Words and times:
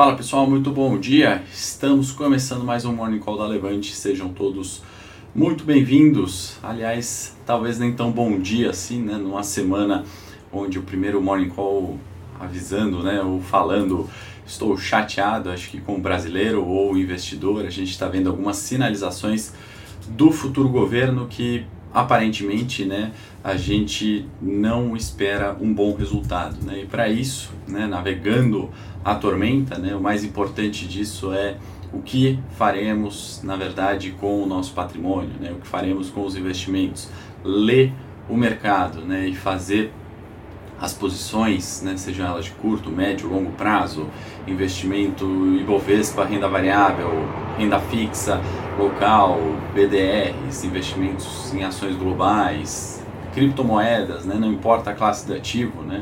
Fala 0.00 0.16
pessoal, 0.16 0.48
muito 0.48 0.70
bom 0.70 0.98
dia. 0.98 1.42
Estamos 1.52 2.10
começando 2.10 2.64
mais 2.64 2.86
um 2.86 2.94
Morning 2.94 3.18
Call 3.18 3.36
da 3.36 3.46
Levante. 3.46 3.94
Sejam 3.94 4.30
todos 4.30 4.80
muito 5.34 5.62
bem-vindos. 5.62 6.56
Aliás, 6.62 7.36
talvez 7.44 7.78
nem 7.78 7.92
tão 7.92 8.10
bom 8.10 8.38
dia 8.38 8.70
assim, 8.70 9.02
né? 9.02 9.18
Numa 9.18 9.42
semana 9.42 10.06
onde 10.50 10.78
o 10.78 10.82
primeiro 10.82 11.20
Morning 11.20 11.50
Call 11.50 11.98
avisando, 12.40 13.02
né, 13.02 13.20
ou 13.20 13.42
falando, 13.42 14.08
estou 14.46 14.74
chateado, 14.78 15.50
acho 15.50 15.68
que 15.68 15.78
com 15.78 15.96
o 15.96 16.00
brasileiro 16.00 16.64
ou 16.64 16.96
investidor, 16.96 17.66
a 17.66 17.70
gente 17.70 17.90
está 17.90 18.08
vendo 18.08 18.30
algumas 18.30 18.56
sinalizações 18.56 19.52
do 20.08 20.32
futuro 20.32 20.70
governo 20.70 21.26
que 21.28 21.66
aparentemente, 21.92 22.84
né, 22.84 23.12
a 23.42 23.56
gente 23.56 24.26
não 24.40 24.96
espera 24.96 25.56
um 25.60 25.72
bom 25.72 25.94
resultado, 25.94 26.56
né? 26.64 26.82
E 26.82 26.86
para 26.86 27.08
isso, 27.08 27.52
né, 27.66 27.86
navegando 27.86 28.70
a 29.04 29.14
tormenta, 29.14 29.78
né, 29.78 29.94
o 29.94 30.00
mais 30.00 30.22
importante 30.22 30.86
disso 30.86 31.32
é 31.32 31.56
o 31.92 32.00
que 32.00 32.38
faremos, 32.56 33.40
na 33.42 33.56
verdade, 33.56 34.12
com 34.12 34.42
o 34.42 34.46
nosso 34.46 34.72
patrimônio, 34.72 35.32
né? 35.40 35.50
O 35.50 35.56
que 35.56 35.66
faremos 35.66 36.10
com 36.10 36.24
os 36.24 36.36
investimentos? 36.36 37.08
Ler 37.42 37.92
o 38.28 38.36
mercado, 38.36 39.00
né, 39.00 39.26
e 39.26 39.34
fazer 39.34 39.92
as 40.80 40.94
posições, 40.94 41.82
né, 41.82 41.96
sejam 41.96 42.26
elas 42.26 42.46
de 42.46 42.52
curto, 42.52 42.90
médio, 42.90 43.28
longo 43.28 43.50
prazo, 43.52 44.06
investimento 44.46 45.26
Ibovespa, 45.60 46.24
renda 46.24 46.48
variável, 46.48 47.10
renda 47.58 47.78
fixa, 47.78 48.40
local, 48.80 49.38
BDRs, 49.74 50.64
investimentos 50.64 51.52
em 51.52 51.62
ações 51.64 51.94
globais, 51.96 53.04
criptomoedas, 53.34 54.24
né, 54.24 54.36
não 54.36 54.50
importa 54.50 54.90
a 54.90 54.94
classe 54.94 55.26
de 55.26 55.34
ativo, 55.34 55.82
né, 55.82 56.00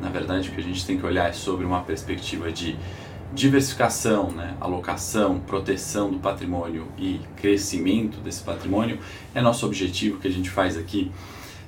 na 0.00 0.08
verdade 0.08 0.48
o 0.48 0.52
que 0.52 0.60
a 0.60 0.62
gente 0.64 0.86
tem 0.86 0.96
que 0.96 1.04
olhar 1.04 1.28
é 1.28 1.32
sobre 1.32 1.66
uma 1.66 1.80
perspectiva 1.82 2.52
de 2.52 2.76
diversificação, 3.34 4.30
né, 4.30 4.54
alocação, 4.60 5.40
proteção 5.40 6.12
do 6.12 6.20
patrimônio 6.20 6.86
e 6.96 7.20
crescimento 7.36 8.20
desse 8.20 8.42
patrimônio 8.42 8.98
é 9.34 9.40
nosso 9.40 9.66
objetivo 9.66 10.20
que 10.20 10.28
a 10.28 10.30
gente 10.30 10.48
faz 10.48 10.78
aqui 10.78 11.10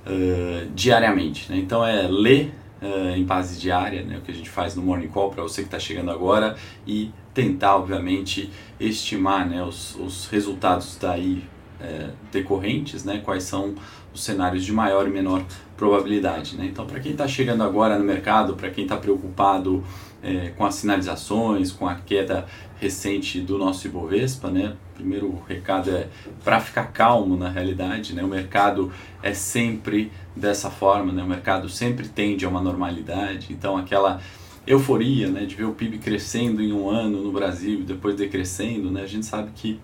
uh, 0.07 0.71
diariamente. 0.75 1.51
Né? 1.51 1.59
Então 1.59 1.85
é 1.85 2.07
ler 2.07 2.53
uh, 2.83 3.17
em 3.17 3.25
base 3.25 3.59
diária, 3.59 4.03
né, 4.03 4.19
o 4.19 4.21
que 4.21 4.31
a 4.31 4.35
gente 4.35 4.51
faz 4.51 4.77
no 4.77 4.83
Morning 4.83 5.09
Call 5.09 5.31
para 5.31 5.43
você 5.43 5.63
que 5.63 5.69
está 5.69 5.79
chegando 5.79 6.11
agora 6.11 6.55
e 6.87 7.11
tentar, 7.33 7.77
obviamente, 7.77 8.51
estimar 8.89 9.49
né, 9.49 9.63
os, 9.63 9.97
os 9.97 10.27
resultados 10.27 10.97
daí 11.01 11.45
é, 11.81 12.11
decorrentes, 12.33 13.05
né, 13.05 13.21
quais 13.25 13.45
são 13.45 13.75
os 14.13 14.23
cenários 14.23 14.65
de 14.65 14.73
maior 14.73 15.07
e 15.07 15.11
menor 15.11 15.45
probabilidade. 15.77 16.57
Né? 16.57 16.67
Então, 16.67 16.87
para 16.87 17.01
quem 17.01 17.13
está 17.13 17.27
chegando 17.27 17.63
agora 17.63 17.99
no 17.99 18.05
mercado, 18.05 18.55
para 18.55 18.71
quem 18.71 18.85
está 18.85 18.97
preocupado 18.97 19.83
é, 20.23 20.53
com 20.57 20.65
as 20.65 20.77
sinalizações, 20.77 21.71
com 21.71 21.87
a 21.87 21.97
queda 21.97 22.47
recente 22.81 23.41
do 23.41 23.59
nosso 23.59 23.87
Ibovespa, 23.87 24.51
né? 24.51 24.75
Primeiro 24.95 25.43
recado 25.47 25.91
é 25.91 26.09
para 26.43 26.61
ficar 26.61 26.85
calmo 26.93 27.37
na 27.37 27.49
realidade, 27.49 28.15
né? 28.15 28.23
O 28.23 28.29
mercado 28.29 28.91
é 29.23 29.35
sempre 29.35 30.11
dessa 30.35 30.71
forma, 30.71 31.13
né? 31.13 31.23
O 31.23 31.27
mercado 31.27 31.69
sempre 31.69 32.09
tende 32.09 32.47
a 32.47 32.49
uma 32.49 32.63
normalidade, 32.63 33.53
então 33.53 33.77
aquela 33.77 34.21
euforia, 34.67 35.29
né, 35.29 35.45
de 35.45 35.55
ver 35.55 35.65
o 35.65 35.73
PIB 35.73 35.99
crescendo 35.99 36.63
em 36.63 36.73
um 36.73 36.89
ano 36.89 37.23
no 37.23 37.33
Brasil 37.33 37.81
e 37.81 37.83
depois 37.83 38.17
decrescendo, 38.17 38.91
né? 38.91 39.03
A 39.03 39.07
gente 39.07 39.27
sabe 39.27 39.51
que 39.55 39.79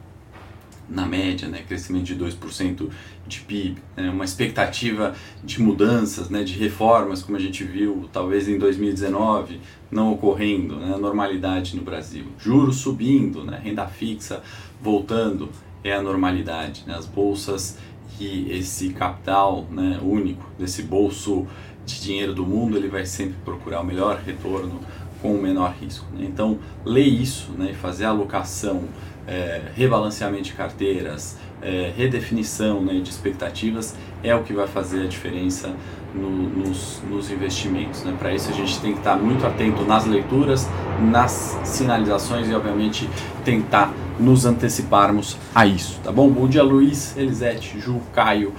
na 0.88 1.06
média, 1.06 1.48
né, 1.48 1.62
crescimento 1.66 2.04
de 2.04 2.16
2% 2.16 2.90
de 3.26 3.40
PIB, 3.40 3.80
né, 3.96 4.10
uma 4.10 4.24
expectativa 4.24 5.14
de 5.44 5.62
mudanças, 5.62 6.28
né, 6.28 6.42
de 6.42 6.58
reformas, 6.58 7.22
como 7.22 7.36
a 7.36 7.40
gente 7.40 7.62
viu 7.62 8.08
talvez 8.12 8.48
em 8.48 8.58
2019, 8.58 9.60
não 9.90 10.12
ocorrendo, 10.12 10.76
né, 10.76 10.96
normalidade 10.96 11.76
no 11.76 11.82
Brasil. 11.82 12.24
Juros 12.38 12.76
subindo, 12.76 13.44
né, 13.44 13.60
renda 13.62 13.86
fixa 13.86 14.42
voltando, 14.82 15.48
é 15.84 15.94
a 15.94 16.02
normalidade. 16.02 16.82
Né, 16.86 16.94
as 16.94 17.06
bolsas 17.06 17.78
e 18.18 18.50
esse 18.50 18.90
capital 18.90 19.66
né, 19.70 19.98
único, 20.02 20.44
desse 20.58 20.82
bolso 20.82 21.46
de 21.84 22.00
dinheiro 22.00 22.34
do 22.34 22.44
mundo, 22.44 22.76
ele 22.76 22.88
vai 22.88 23.04
sempre 23.06 23.36
procurar 23.44 23.80
o 23.80 23.84
melhor 23.84 24.20
retorno 24.24 24.80
com 25.20 25.34
o 25.34 25.42
menor 25.42 25.74
risco. 25.80 26.06
Né? 26.12 26.26
Então, 26.28 26.58
ler 26.84 27.06
isso 27.06 27.52
né, 27.52 27.70
e 27.72 27.74
fazer 27.74 28.04
alocação 28.04 28.84
é, 29.26 29.62
rebalanceamento 29.74 30.44
de 30.44 30.52
carteiras, 30.52 31.36
é, 31.62 31.92
redefinição 31.96 32.82
né, 32.82 32.94
de 33.00 33.10
expectativas 33.10 33.94
é 34.22 34.34
o 34.34 34.42
que 34.42 34.52
vai 34.52 34.66
fazer 34.66 35.02
a 35.02 35.06
diferença 35.06 35.74
no, 36.14 36.30
nos, 36.30 37.00
nos, 37.08 37.30
investimentos. 37.30 38.02
Né? 38.02 38.14
Para 38.18 38.34
isso 38.34 38.50
a 38.50 38.52
gente 38.52 38.80
tem 38.80 38.92
que 38.92 38.98
estar 38.98 39.16
muito 39.16 39.46
atento 39.46 39.82
nas 39.84 40.06
leituras, 40.06 40.68
nas 41.00 41.58
sinalizações 41.64 42.48
e 42.48 42.54
obviamente 42.54 43.08
tentar 43.44 43.92
nos 44.18 44.44
anteciparmos 44.44 45.36
a 45.54 45.66
isso. 45.66 46.00
Tá 46.02 46.10
bom? 46.10 46.28
Bom 46.28 46.48
dia 46.48 46.62
Luiz, 46.62 47.16
Elisete, 47.16 47.78
Ju, 47.78 48.00
Caio, 48.12 48.52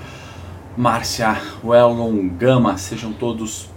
Márcia, 0.78 1.38
Wellon, 1.62 2.30
Gama, 2.30 2.78
sejam 2.78 3.12
todos 3.12 3.70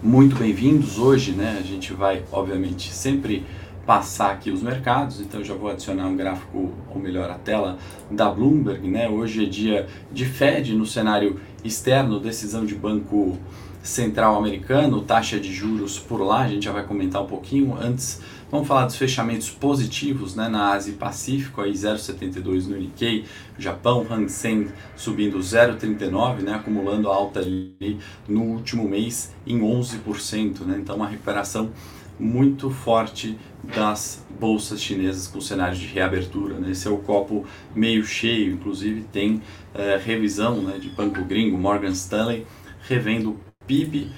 muito 0.00 0.36
bem-vindos. 0.36 0.96
Hoje 0.96 1.32
né, 1.32 1.58
a 1.58 1.62
gente 1.62 1.92
vai 1.92 2.22
obviamente 2.30 2.92
sempre 2.92 3.44
passar 3.84 4.30
aqui 4.30 4.48
os 4.48 4.62
mercados, 4.62 5.20
então 5.20 5.42
já 5.42 5.54
vou 5.54 5.68
adicionar 5.68 6.06
um 6.06 6.16
gráfico, 6.16 6.72
ou 6.88 7.00
melhor, 7.00 7.28
a 7.28 7.34
tela 7.34 7.78
da 8.08 8.30
Bloomberg, 8.30 8.86
né? 8.88 9.08
Hoje 9.08 9.44
é 9.44 9.48
dia 9.48 9.88
de 10.12 10.24
Fed 10.24 10.72
no 10.74 10.86
cenário 10.86 11.40
externo, 11.64 12.20
decisão 12.20 12.64
de 12.64 12.76
Banco 12.76 13.36
Central 13.82 14.38
Americano, 14.38 15.02
taxa 15.02 15.38
de 15.38 15.52
juros 15.52 15.98
por 15.98 16.22
lá, 16.22 16.42
a 16.42 16.48
gente 16.48 16.64
já 16.64 16.72
vai 16.72 16.84
comentar 16.84 17.22
um 17.22 17.26
pouquinho. 17.26 17.76
Antes, 17.78 18.22
vamos 18.54 18.68
falar 18.68 18.86
dos 18.86 18.94
fechamentos 18.94 19.50
positivos 19.50 20.36
né, 20.36 20.48
na 20.48 20.74
Ásia 20.74 20.92
e 20.92 20.94
Pacífico, 20.94 21.60
aí 21.60 21.72
0,72 21.72 22.68
no 22.68 22.76
Nikkei, 22.76 23.24
Japão, 23.58 24.06
Hang 24.08 24.30
Seng 24.30 24.70
subindo 24.94 25.40
0,39, 25.40 26.42
né, 26.42 26.54
acumulando 26.54 27.08
alta 27.08 27.40
ali 27.40 27.98
no 28.28 28.42
último 28.42 28.88
mês 28.88 29.34
em 29.44 29.58
11%, 29.58 30.60
né, 30.60 30.78
então 30.78 30.94
uma 30.94 31.08
recuperação 31.08 31.72
muito 32.16 32.70
forte 32.70 33.36
das 33.74 34.24
bolsas 34.38 34.80
chinesas 34.80 35.26
com 35.26 35.40
cenário 35.40 35.76
de 35.76 35.86
reabertura. 35.86 36.54
Né? 36.54 36.70
Esse 36.70 36.86
é 36.86 36.90
o 36.92 36.98
copo 36.98 37.44
meio 37.74 38.04
cheio, 38.04 38.52
inclusive 38.52 39.02
tem 39.12 39.42
é, 39.74 39.96
revisão 39.96 40.62
né, 40.62 40.78
de 40.78 40.90
banco 40.90 41.24
gringo, 41.24 41.58
Morgan 41.58 41.90
Stanley, 41.90 42.46
revendo 42.86 43.30
o 43.30 43.40
PIB 43.66 44.12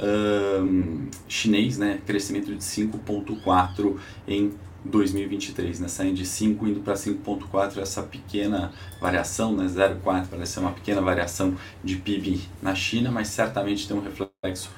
um, 0.00 1.08
chinês, 1.28 1.78
né, 1.78 2.00
crescimento 2.06 2.54
de 2.54 2.62
5,4 2.62 3.98
em 4.26 4.52
2023, 4.84 5.80
né, 5.80 5.88
saindo 5.88 6.16
de 6.16 6.26
5 6.26 6.66
indo 6.66 6.80
para 6.80 6.94
5,4, 6.94 7.78
essa 7.78 8.02
pequena 8.02 8.72
variação, 9.00 9.54
né, 9.54 9.66
0,4 9.66 10.26
parece 10.28 10.52
ser 10.52 10.60
uma 10.60 10.72
pequena 10.72 11.00
variação 11.00 11.54
de 11.84 11.96
PIB 11.96 12.40
na 12.60 12.74
China, 12.74 13.10
mas 13.10 13.28
certamente 13.28 13.86
tem 13.86 13.96
um 13.96 14.00
reflexo 14.00 14.70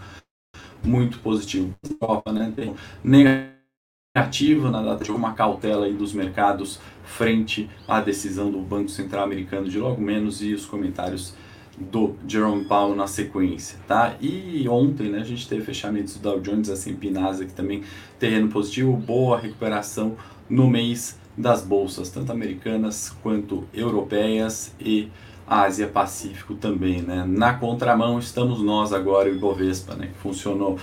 muito 0.84 1.18
positivo. 1.20 1.74
Europa, 2.00 2.32
né, 2.32 2.52
tem 2.54 2.74
negativo 3.02 4.70
na 4.70 4.82
data 4.82 5.02
de 5.02 5.10
uma 5.10 5.32
cautela 5.32 5.86
aí 5.86 5.94
dos 5.94 6.12
mercados 6.12 6.78
frente 7.04 7.70
à 7.88 8.00
decisão 8.00 8.50
do 8.50 8.60
Banco 8.60 8.90
Central 8.90 9.24
Americano 9.24 9.68
de 9.68 9.78
logo 9.78 10.00
menos 10.00 10.42
e 10.42 10.52
os 10.52 10.66
comentários 10.66 11.34
do 11.78 12.14
Jerome 12.26 12.64
Powell 12.64 12.94
na 12.94 13.06
sequência, 13.06 13.78
tá? 13.86 14.16
E 14.20 14.66
ontem, 14.68 15.08
né, 15.08 15.18
a 15.18 15.24
gente 15.24 15.48
teve 15.48 15.62
fechamentos 15.62 16.14
do 16.14 16.20
Dow 16.20 16.40
Jones, 16.40 16.68
S&P 16.68 17.10
Nasdaq 17.10 17.52
também 17.52 17.82
terreno 18.18 18.48
positivo, 18.48 18.96
boa 18.96 19.38
recuperação 19.38 20.16
no 20.48 20.68
mês 20.68 21.18
das 21.36 21.62
bolsas, 21.62 22.10
tanto 22.10 22.30
americanas 22.30 23.10
quanto 23.22 23.64
europeias 23.74 24.74
e 24.80 25.08
Ásia 25.46 25.88
Pacífico 25.88 26.54
também, 26.54 27.02
né? 27.02 27.24
Na 27.26 27.54
contramão 27.54 28.18
estamos 28.18 28.60
nós 28.60 28.92
agora, 28.92 29.28
o 29.28 29.34
Ibovespa, 29.34 29.94
né? 29.94 30.06
Que 30.06 30.18
funcionou 30.18 30.78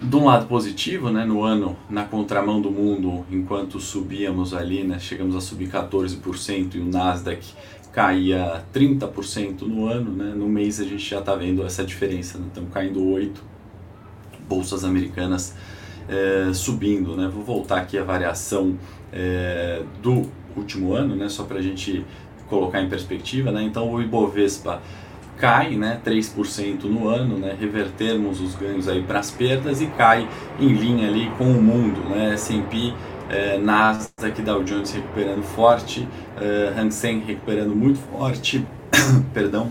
de 0.00 0.16
um 0.16 0.26
lado 0.26 0.46
positivo, 0.46 1.10
né? 1.10 1.24
No 1.24 1.42
ano, 1.42 1.76
na 1.88 2.04
contramão 2.04 2.60
do 2.60 2.70
mundo, 2.70 3.24
enquanto 3.30 3.80
subíamos 3.80 4.54
ali, 4.54 4.84
né? 4.84 4.98
Chegamos 4.98 5.34
a 5.34 5.40
subir 5.40 5.70
14% 5.70 6.74
e 6.74 6.78
o 6.78 6.84
Nasdaq 6.84 7.44
caía 7.94 8.64
30% 8.74 9.62
no 9.62 9.86
ano, 9.86 10.10
né? 10.10 10.34
No 10.36 10.48
mês 10.48 10.80
a 10.80 10.84
gente 10.84 11.08
já 11.08 11.20
está 11.20 11.34
vendo 11.36 11.64
essa 11.64 11.84
diferença, 11.84 12.38
né? 12.38 12.46
Estamos 12.48 12.72
caindo 12.72 13.02
8 13.08 13.40
bolsas 14.48 14.84
americanas 14.84 15.54
é, 16.08 16.52
subindo, 16.52 17.16
né? 17.16 17.30
Vou 17.32 17.44
voltar 17.44 17.78
aqui 17.78 17.96
a 17.96 18.02
variação 18.02 18.76
é, 19.12 19.82
do 20.02 20.28
último 20.56 20.92
ano, 20.92 21.14
né? 21.14 21.28
Só 21.28 21.44
para 21.44 21.58
a 21.58 21.62
gente 21.62 22.04
colocar 22.48 22.82
em 22.82 22.88
perspectiva, 22.88 23.52
né? 23.52 23.62
Então 23.62 23.88
o 23.90 24.02
Ibovespa 24.02 24.82
cai, 25.38 25.76
né, 25.76 26.00
3% 26.04 26.84
no 26.84 27.08
ano, 27.08 27.36
né, 27.36 27.56
revertermos 27.58 28.40
os 28.40 28.54
ganhos 28.54 28.86
para 29.04 29.18
as 29.18 29.32
perdas 29.32 29.80
e 29.80 29.86
cai 29.86 30.28
em 30.60 30.68
linha 30.68 31.08
ali 31.08 31.28
com 31.36 31.44
o 31.44 31.60
mundo, 31.60 32.08
né, 32.08 32.34
S&P, 32.34 32.94
eh, 33.30 33.58
Nasdaq, 33.58 34.42
Dow 34.42 34.62
Jones 34.62 34.92
recuperando 34.92 35.42
forte, 35.42 36.08
eh, 36.40 36.72
Hang 36.76 36.92
Seng 36.92 37.24
recuperando 37.24 37.74
muito 37.74 37.98
forte, 37.98 38.66
perdão, 39.32 39.70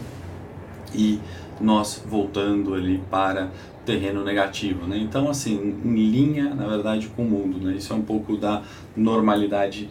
e 0.93 1.19
nós 1.59 2.03
voltando 2.05 2.73
ali 2.73 3.01
para 3.09 3.49
terreno 3.85 4.23
negativo, 4.23 4.87
né? 4.87 4.97
Então, 4.97 5.29
assim, 5.29 5.75
em 5.83 5.95
linha, 5.95 6.53
na 6.53 6.67
verdade, 6.67 7.07
com 7.07 7.23
o 7.23 7.29
mundo, 7.29 7.59
né? 7.59 7.75
Isso 7.75 7.91
é 7.93 7.95
um 7.95 8.01
pouco 8.01 8.37
da 8.37 8.61
normalidade 8.95 9.89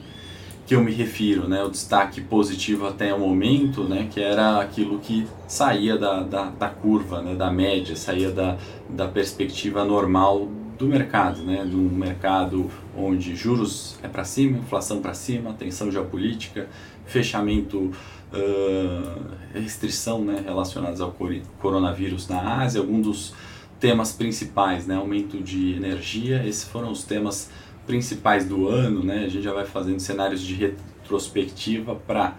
que 0.67 0.75
eu 0.75 0.83
me 0.83 0.93
refiro, 0.93 1.49
né? 1.49 1.63
O 1.63 1.69
destaque 1.71 2.21
positivo 2.21 2.87
até 2.87 3.13
o 3.13 3.19
momento, 3.19 3.85
né? 3.85 4.09
Que 4.11 4.21
era 4.21 4.61
aquilo 4.61 4.99
que 4.99 5.27
saía 5.47 5.99
da, 5.99 6.23
da, 6.23 6.45
da 6.51 6.69
curva, 6.69 7.21
né? 7.21 7.35
Da 7.35 7.51
média, 7.51 7.95
saía 7.97 8.31
da, 8.31 8.57
da 8.89 9.09
perspectiva 9.09 9.85
normal 9.85 10.49
do 10.83 10.89
mercado, 10.89 11.43
né? 11.45 11.65
De 11.65 11.77
um 11.77 11.89
mercado 11.89 12.69
onde 12.97 13.37
juros 13.37 13.97
é 14.03 14.09
para 14.09 14.25
cima, 14.25 14.59
inflação 14.59 15.01
para 15.01 15.15
cima, 15.15 15.55
tensão 15.55 15.91
geopolítica, 15.91 16.69
fechamento 17.07 17.91
Uh, 18.35 19.29
restrição 19.53 20.25
né, 20.25 20.43
relacionadas 20.43 21.03
ao 21.03 21.15
coronavírus 21.61 22.29
na 22.29 22.63
Ásia, 22.63 22.81
alguns 22.81 23.03
dos 23.03 23.35
temas 23.79 24.13
principais, 24.13 24.87
né? 24.87 24.97
Aumento 24.97 25.37
de 25.37 25.75
energia, 25.75 26.43
esses 26.47 26.65
foram 26.65 26.91
os 26.91 27.05
temas 27.05 27.51
principais 27.87 28.47
do 28.47 28.69
ano, 28.69 29.05
né? 29.05 29.27
A 29.27 29.29
gente 29.29 29.43
já 29.43 29.53
vai 29.53 29.67
fazendo 29.67 30.01
cenários 30.01 30.41
de 30.41 30.55
retrospectiva 30.55 31.95
para 31.95 32.35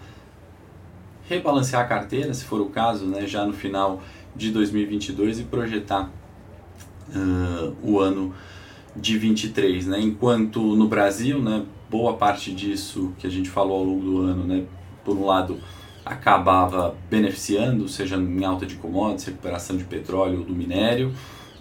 rebalancear 1.28 1.82
a 1.82 1.86
carteira, 1.86 2.34
se 2.34 2.44
for 2.44 2.60
o 2.60 2.70
caso, 2.70 3.06
né? 3.06 3.24
Já 3.24 3.46
no 3.46 3.52
final 3.52 4.02
de 4.34 4.50
2022 4.50 5.38
e 5.38 5.42
projetar 5.44 6.10
uh, 7.08 7.76
o 7.82 8.00
ano 8.00 8.34
de 8.96 9.18
23, 9.18 9.86
né? 9.86 10.00
Enquanto 10.00 10.60
no 10.76 10.88
Brasil, 10.88 11.40
né? 11.40 11.64
Boa 11.90 12.14
parte 12.14 12.52
disso 12.52 13.12
que 13.18 13.26
a 13.26 13.30
gente 13.30 13.48
falou 13.48 13.78
ao 13.78 13.84
longo 13.84 14.04
do 14.04 14.20
ano, 14.20 14.44
né? 14.44 14.64
Por 15.04 15.16
um 15.16 15.26
lado 15.26 15.58
acabava 16.04 16.94
beneficiando, 17.08 17.88
seja 17.88 18.16
em 18.16 18.44
alta 18.44 18.66
de 18.66 18.76
commodities, 18.76 19.24
recuperação 19.24 19.76
de 19.76 19.84
petróleo 19.84 20.40
ou 20.40 20.44
do 20.44 20.54
minério, 20.54 21.12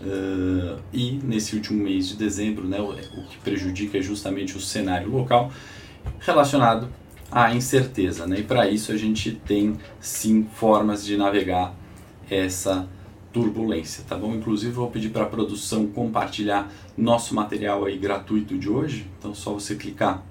uh, 0.02 0.80
e 0.92 1.20
nesse 1.24 1.56
último 1.56 1.82
mês 1.82 2.10
de 2.10 2.18
dezembro, 2.18 2.68
né, 2.68 2.80
o, 2.82 2.90
o, 2.90 3.28
que 3.28 3.38
prejudica 3.38 3.98
é 3.98 4.02
justamente 4.02 4.58
o 4.58 4.60
cenário 4.60 5.10
local 5.10 5.52
relacionado 6.20 6.90
à 7.32 7.56
incerteza. 7.56 8.28
Né, 8.28 8.40
e 8.40 8.44
para 8.44 8.68
isso 8.68 8.92
a 8.92 8.98
gente 8.98 9.32
tem 9.32 9.78
sim 10.00 10.46
formas 10.54 11.06
de 11.06 11.16
navegar 11.16 11.74
essa 12.30 12.88
turbulência, 13.34 14.04
tá 14.08 14.16
bom? 14.16 14.36
Inclusive 14.36 14.72
vou 14.72 14.90
pedir 14.90 15.10
para 15.10 15.24
a 15.24 15.28
produção 15.28 15.88
compartilhar 15.88 16.72
nosso 16.96 17.34
material 17.34 17.84
aí 17.84 17.98
gratuito 17.98 18.58
de 18.58 18.70
hoje, 18.70 19.08
então 19.18 19.34
só 19.34 19.52
você 19.52 19.76
clicar 19.76 20.24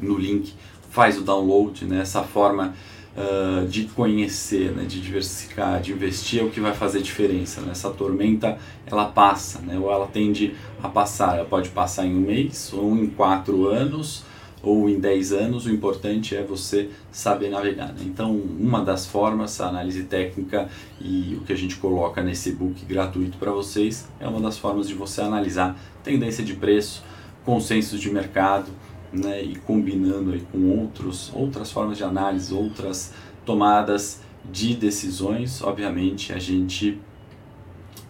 no 0.00 0.18
link, 0.18 0.52
faz 0.90 1.16
o 1.16 1.22
download, 1.22 1.84
né? 1.84 2.00
Essa 2.00 2.22
forma 2.22 2.74
uh, 3.16 3.66
de 3.66 3.84
conhecer, 3.84 4.72
né, 4.72 4.84
de 4.84 5.00
diversificar, 5.00 5.80
de 5.80 5.92
investir 5.92 6.40
é 6.40 6.44
o 6.44 6.50
que 6.50 6.60
vai 6.60 6.74
fazer 6.74 7.00
diferença. 7.00 7.60
Né? 7.60 7.72
Essa 7.72 7.90
tormenta 7.90 8.58
ela 8.86 9.06
passa, 9.06 9.60
né? 9.60 9.78
ou 9.78 9.90
ela 9.90 10.06
tende 10.06 10.54
a 10.82 10.88
passar. 10.88 11.36
Ela 11.36 11.44
pode 11.44 11.70
passar 11.70 12.06
em 12.06 12.14
um 12.14 12.20
mês, 12.20 12.72
ou 12.72 12.96
em 12.96 13.06
quatro 13.06 13.68
anos, 13.68 14.24
ou 14.62 14.88
em 14.88 14.98
dez 14.98 15.32
anos. 15.32 15.66
O 15.66 15.70
importante 15.70 16.36
é 16.36 16.42
você 16.42 16.90
saber 17.10 17.50
navegar. 17.50 17.88
Né? 17.88 18.02
Então, 18.06 18.34
uma 18.34 18.84
das 18.84 19.06
formas, 19.06 19.60
a 19.60 19.68
análise 19.68 20.04
técnica 20.04 20.68
e 21.00 21.36
o 21.40 21.44
que 21.44 21.52
a 21.52 21.56
gente 21.56 21.76
coloca 21.76 22.22
nesse 22.22 22.52
book 22.52 22.84
gratuito 22.84 23.38
para 23.38 23.50
vocês 23.50 24.08
é 24.18 24.26
uma 24.26 24.40
das 24.40 24.58
formas 24.58 24.88
de 24.88 24.94
você 24.94 25.20
analisar 25.20 25.78
tendência 26.02 26.44
de 26.44 26.54
preço, 26.54 27.02
consensos 27.44 28.00
de 28.00 28.10
mercado 28.10 28.70
né, 29.12 29.42
e 29.42 29.56
combinando 29.56 30.32
aí 30.32 30.40
com 30.52 30.70
outros, 30.78 31.30
outras 31.34 31.70
formas 31.70 31.96
de 31.96 32.04
análise, 32.04 32.52
outras 32.52 33.12
tomadas 33.44 34.20
de 34.50 34.74
decisões, 34.74 35.62
obviamente 35.62 36.32
a 36.32 36.38
gente 36.38 36.98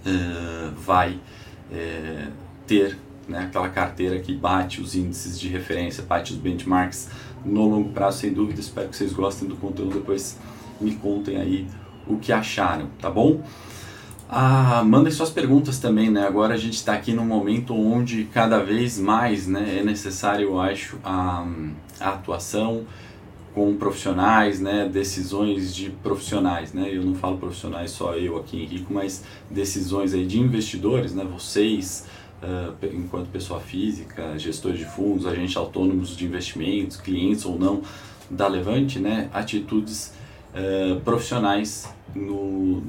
uh, 0.06 0.74
vai 0.76 1.12
uh, 1.70 2.32
ter 2.66 2.96
né, 3.28 3.44
aquela 3.44 3.68
carteira 3.68 4.18
que 4.18 4.34
bate 4.34 4.80
os 4.80 4.94
índices 4.94 5.38
de 5.38 5.48
referência, 5.48 6.02
bate 6.02 6.32
os 6.32 6.38
benchmarks 6.38 7.08
no 7.44 7.68
longo 7.68 7.90
prazo, 7.90 8.18
sem 8.18 8.32
dúvida. 8.32 8.60
Espero 8.60 8.88
que 8.88 8.96
vocês 8.96 9.12
gostem 9.12 9.48
do 9.48 9.56
conteúdo, 9.56 9.94
depois 9.94 10.38
me 10.80 10.94
contem 10.94 11.36
aí 11.36 11.66
o 12.06 12.16
que 12.16 12.32
acharam, 12.32 12.88
tá 13.00 13.10
bom? 13.10 13.42
Ah, 14.30 14.82
mandem 14.84 15.10
suas 15.10 15.30
perguntas 15.30 15.78
também, 15.78 16.10
né? 16.10 16.26
Agora 16.26 16.54
a 16.54 16.56
gente 16.56 16.74
está 16.74 16.92
aqui 16.92 17.12
num 17.12 17.24
momento 17.24 17.74
onde 17.74 18.24
cada 18.24 18.62
vez 18.62 18.98
mais 18.98 19.46
né, 19.46 19.78
é 19.80 19.84
necessário, 19.84 20.48
eu 20.48 20.60
acho, 20.60 20.98
a, 21.02 21.46
a 21.98 22.10
atuação 22.10 22.84
com 23.54 23.74
profissionais, 23.76 24.60
né, 24.60 24.88
decisões 24.88 25.74
de 25.74 25.90
profissionais, 25.90 26.72
né? 26.72 26.88
Eu 26.92 27.02
não 27.02 27.14
falo 27.14 27.38
profissionais 27.38 27.90
só 27.90 28.14
eu 28.14 28.36
aqui, 28.36 28.62
Henrico, 28.62 28.92
mas 28.92 29.24
decisões 29.50 30.12
aí 30.12 30.26
de 30.26 30.38
investidores, 30.38 31.14
né? 31.14 31.24
Vocês, 31.24 32.06
uh, 32.42 32.74
enquanto 32.94 33.28
pessoa 33.28 33.60
física, 33.60 34.38
gestores 34.38 34.78
de 34.78 34.86
fundos, 34.86 35.26
agentes 35.26 35.56
autônomos 35.56 36.16
de 36.16 36.24
investimentos, 36.24 36.96
clientes 36.96 37.44
ou 37.44 37.58
não 37.58 37.82
da 38.30 38.46
Levante, 38.46 38.98
né? 38.98 39.30
Atitudes 39.32 40.14
uh, 40.54 41.00
profissionais 41.00 41.92
no, 42.14 42.82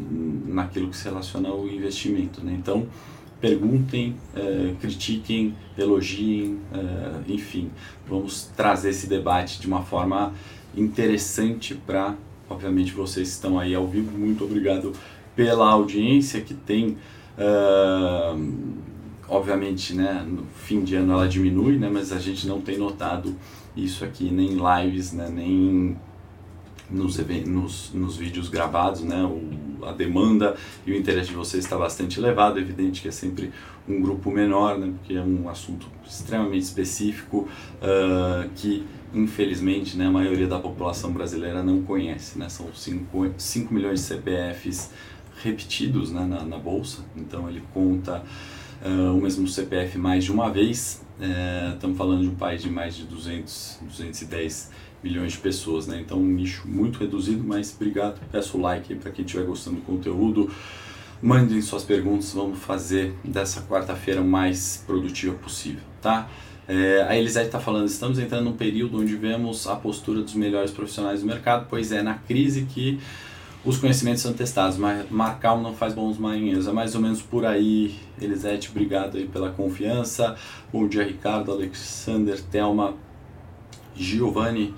naquilo 0.48 0.90
que 0.90 0.98
se 0.98 1.06
relaciona 1.06 1.50
ao 1.50 1.68
investimento. 1.68 2.44
Né? 2.44 2.56
Então, 2.58 2.88
perguntem, 3.40 4.16
uh, 4.36 4.76
critiquem, 4.76 5.56
elogiem, 5.78 6.60
enfim, 7.28 7.72
vamos 8.08 8.52
trazer 8.56 8.90
esse 8.90 9.08
debate 9.08 9.62
de 9.62 9.68
uma 9.68 9.82
forma 9.82 10.34
interessante 10.76 11.74
para, 11.74 12.16
obviamente, 12.50 12.92
vocês 12.92 13.30
que 13.30 13.34
estão 13.36 13.58
aí 13.58 13.74
ao 13.74 13.88
vivo. 13.88 14.18
Muito 14.18 14.44
obrigado 14.44 14.94
pela 15.36 15.70
audiência 15.70 16.42
que 16.42 16.54
tem. 16.54 16.98
Uh, 17.38 18.99
obviamente, 19.30 19.94
né, 19.94 20.26
no 20.28 20.44
fim 20.56 20.84
de 20.84 20.96
ano 20.96 21.14
ela 21.14 21.28
diminui, 21.28 21.78
né, 21.78 21.90
mas 21.92 22.12
a 22.12 22.20
gente 22.20 22.48
não 22.48 22.62
tem 22.62 22.78
notado 22.78 23.36
isso 23.76 24.04
aqui 24.04 24.30
nem 24.32 24.54
em 24.54 24.84
lives, 24.84 25.14
né, 25.14 25.30
nem 25.34 25.98
nos, 26.90 27.18
nos, 27.46 27.94
nos 27.94 28.18
vídeos 28.18 28.50
gravados, 28.50 29.02
né? 29.02 29.24
O, 29.24 29.86
a 29.86 29.92
demanda 29.94 30.56
e 30.86 30.92
o 30.92 30.96
interesse 30.96 31.30
de 31.30 31.36
vocês 31.36 31.64
está 31.64 31.78
bastante 31.78 32.20
elevado. 32.20 32.58
É 32.58 32.62
evidente 32.62 33.02
que 33.02 33.08
é 33.08 33.12
sempre 33.12 33.52
um 33.88 34.02
grupo 34.02 34.32
menor, 34.32 34.78
né? 34.78 34.92
Porque 34.98 35.14
é 35.14 35.22
um 35.22 35.48
assunto 35.48 35.88
extremamente 36.06 36.64
específico 36.64 37.48
uh, 37.82 38.50
que, 38.56 38.86
infelizmente, 39.14 39.96
né, 39.98 40.08
a 40.08 40.12
maioria 40.12 40.48
da 40.48 40.60
população 40.60 41.14
brasileira 41.14 41.64
não 41.64 41.84
conhece, 41.84 42.38
né? 42.40 42.50
São 42.50 42.74
5, 42.74 43.34
5 43.38 43.74
milhões 43.74 44.00
de 44.00 44.06
CPFs 44.08 44.92
repetidos 45.42 46.12
né, 46.12 46.26
na, 46.26 46.44
na 46.44 46.58
bolsa, 46.58 47.06
então 47.16 47.50
ele 47.50 47.64
conta 47.74 48.22
uh, 48.86 49.16
o 49.16 49.22
mesmo 49.22 49.48
CPF 49.48 49.98
mais 49.98 50.24
de 50.24 50.32
uma 50.32 50.50
vez. 50.50 51.02
Uh, 51.20 51.74
estamos 51.76 51.98
falando 51.98 52.22
de 52.22 52.30
um 52.30 52.36
país 52.36 52.62
de 52.62 52.70
mais 52.70 52.96
de 52.96 53.04
200, 53.04 53.80
210 53.82 54.72
milhões 55.04 55.34
de 55.34 55.38
pessoas, 55.38 55.88
né? 55.88 56.00
Então 56.00 56.18
um 56.18 56.26
nicho 56.26 56.68
muito 56.68 57.00
reduzido, 57.00 57.44
mas 57.44 57.74
obrigado, 57.76 58.20
peço 58.32 58.58
o 58.58 58.62
like 58.62 58.96
para 58.96 59.12
quem 59.12 59.26
estiver 59.26 59.46
gostando 59.46 59.78
do 59.78 59.82
conteúdo. 59.84 60.50
Mandem 61.22 61.62
suas 61.62 61.84
perguntas, 61.84 62.32
vamos 62.34 62.60
fazer 62.60 63.14
dessa 63.24 63.62
quarta-feira 63.62 64.22
mais 64.22 64.84
produtiva 64.88 65.36
possível, 65.36 65.82
tá? 66.02 66.30
É, 66.66 67.06
a 67.10 67.18
Elisete 67.18 67.48
está 67.48 67.60
falando, 67.60 67.88
estamos 67.88 68.20
entrando 68.20 68.46
num 68.46 68.54
período 68.54 69.02
onde 69.02 69.16
vemos 69.16 69.68
a 69.68 69.76
postura 69.76 70.22
dos 70.22 70.36
melhores 70.36 70.72
profissionais 70.72 71.22
do 71.22 71.26
mercado, 71.26 71.66
pois 71.70 71.92
é 71.92 72.02
na 72.02 72.14
crise 72.14 72.66
que 72.66 73.00
os 73.64 73.78
conhecimentos 73.78 74.22
são 74.22 74.34
testados, 74.34 74.78
mas 74.78 75.10
marcar 75.10 75.58
não 75.58 75.74
faz 75.74 75.94
bons 75.94 76.18
marinheiros. 76.18 76.68
É 76.68 76.72
mais 76.72 76.96
ou 76.96 77.02
menos 77.02 77.22
por 77.22 77.46
aí, 77.46 77.96
Elisete, 78.22 78.70
obrigado 78.70 79.18
aí 79.18 79.28
pela 79.28 79.50
confiança. 79.52 80.36
Bom 80.72 80.88
dia, 80.88 81.04
Ricardo, 81.04 81.52
Alexander, 81.52 82.42
Thelma, 82.42 82.94
Giovanni, 83.96 84.74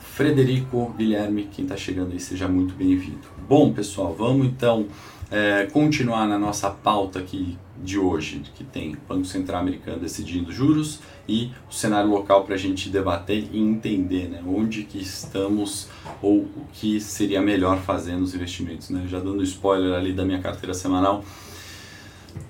Frederico, 0.00 0.94
Guilherme, 0.96 1.48
quem 1.52 1.64
está 1.64 1.76
chegando 1.76 2.12
aí, 2.12 2.20
seja 2.20 2.48
muito 2.48 2.74
bem-vindo. 2.74 3.28
Bom, 3.48 3.72
pessoal, 3.72 4.14
vamos 4.14 4.46
então 4.46 4.86
é, 5.30 5.66
continuar 5.66 6.26
na 6.26 6.38
nossa 6.38 6.70
pauta 6.70 7.18
aqui 7.20 7.56
de 7.82 7.98
hoje, 7.98 8.42
que 8.54 8.64
tem 8.64 8.96
Banco 9.08 9.24
Central 9.24 9.60
Americano 9.60 10.00
decidindo 10.00 10.52
juros 10.52 11.00
e 11.28 11.50
o 11.70 11.74
cenário 11.74 12.10
local 12.10 12.44
para 12.44 12.54
a 12.54 12.58
gente 12.58 12.88
debater 12.88 13.48
e 13.52 13.58
entender 13.58 14.28
né, 14.28 14.42
onde 14.46 14.84
que 14.84 14.98
estamos 14.98 15.88
ou 16.22 16.38
o 16.38 16.66
que 16.72 17.00
seria 17.00 17.40
melhor 17.40 17.78
fazer 17.80 18.16
nos 18.16 18.34
investimentos. 18.34 18.90
Né? 18.90 19.06
Já 19.08 19.18
dando 19.18 19.42
spoiler 19.42 19.94
ali 19.94 20.12
da 20.12 20.24
minha 20.24 20.40
carteira 20.40 20.74
semanal, 20.74 21.24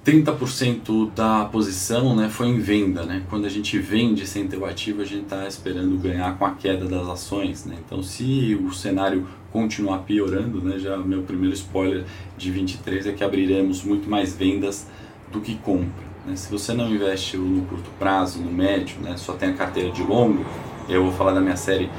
30% 0.04 1.12
da 1.14 1.45
posição 1.47 2.14
né, 2.14 2.28
foi 2.28 2.49
em 2.49 2.61
venda. 2.61 3.04
Né? 3.04 3.25
Quando 3.28 3.47
a 3.47 3.49
gente 3.49 3.78
vende 3.78 4.26
sem 4.26 4.47
ter 4.47 4.56
o 4.56 4.64
ativo, 4.64 5.02
a 5.02 5.04
gente 5.04 5.25
está 5.25 5.47
esperando 5.47 5.97
ganhar 5.99 6.37
com 6.38 6.45
a 6.45 6.52
queda 6.52 6.87
das 6.87 7.09
ações. 7.09 7.64
Né? 7.64 7.76
Então, 7.85 8.02
se 8.02 8.54
o 8.62 8.73
cenário 8.73 9.26
continuar 9.52 9.99
piorando, 9.99 10.61
né, 10.61 10.78
já 10.78 10.97
meu 10.99 11.23
primeiro 11.23 11.54
spoiler 11.54 12.04
de 12.37 12.50
23 12.50 13.06
é 13.06 13.12
que 13.12 13.25
abriremos 13.25 13.83
muito 13.83 14.09
mais 14.09 14.35
vendas 14.35 14.87
do 15.30 15.40
que 15.40 15.56
compra. 15.56 16.04
Né? 16.26 16.37
Se 16.37 16.50
você 16.50 16.73
não 16.73 16.88
investe 16.88 17.37
no 17.37 17.64
curto 17.66 17.90
prazo, 17.99 18.40
no 18.40 18.50
médio, 18.50 19.00
né, 19.00 19.16
só 19.16 19.35
tem 19.35 19.50
a 19.50 19.54
carteira 19.54 19.90
de 19.90 20.02
longo, 20.02 20.45
eu 20.88 21.02
vou 21.04 21.12
falar 21.12 21.33
da 21.33 21.40
minha 21.40 21.56
série 21.56 21.90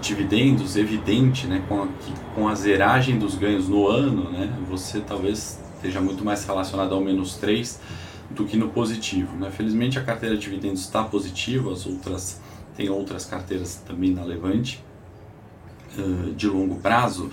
dividendos 0.00 0.76
evidente, 0.76 1.46
né, 1.46 1.62
com 1.68 1.82
a, 1.82 1.88
com 2.34 2.48
a 2.48 2.54
zeragem 2.54 3.18
dos 3.18 3.34
ganhos 3.34 3.68
no 3.68 3.86
ano, 3.86 4.30
né, 4.30 4.50
você 4.68 5.00
talvez 5.00 5.60
esteja 5.76 6.00
muito 6.00 6.24
mais 6.24 6.44
relacionado 6.44 6.94
ao 6.94 7.00
menos 7.00 7.36
3 7.36 7.80
do 8.30 8.44
que 8.44 8.56
no 8.56 8.68
positivo. 8.68 9.36
Né? 9.36 9.50
Felizmente 9.50 9.98
a 9.98 10.02
carteira 10.02 10.36
de 10.36 10.42
dividendos 10.42 10.80
está 10.80 11.02
positiva, 11.02 11.72
as 11.72 11.86
outras 11.86 12.40
tem 12.76 12.88
outras 12.88 13.26
carteiras 13.26 13.82
também 13.86 14.12
na 14.12 14.22
Levante 14.22 14.82
uh, 15.98 16.32
de 16.32 16.46
longo 16.46 16.76
prazo, 16.76 17.30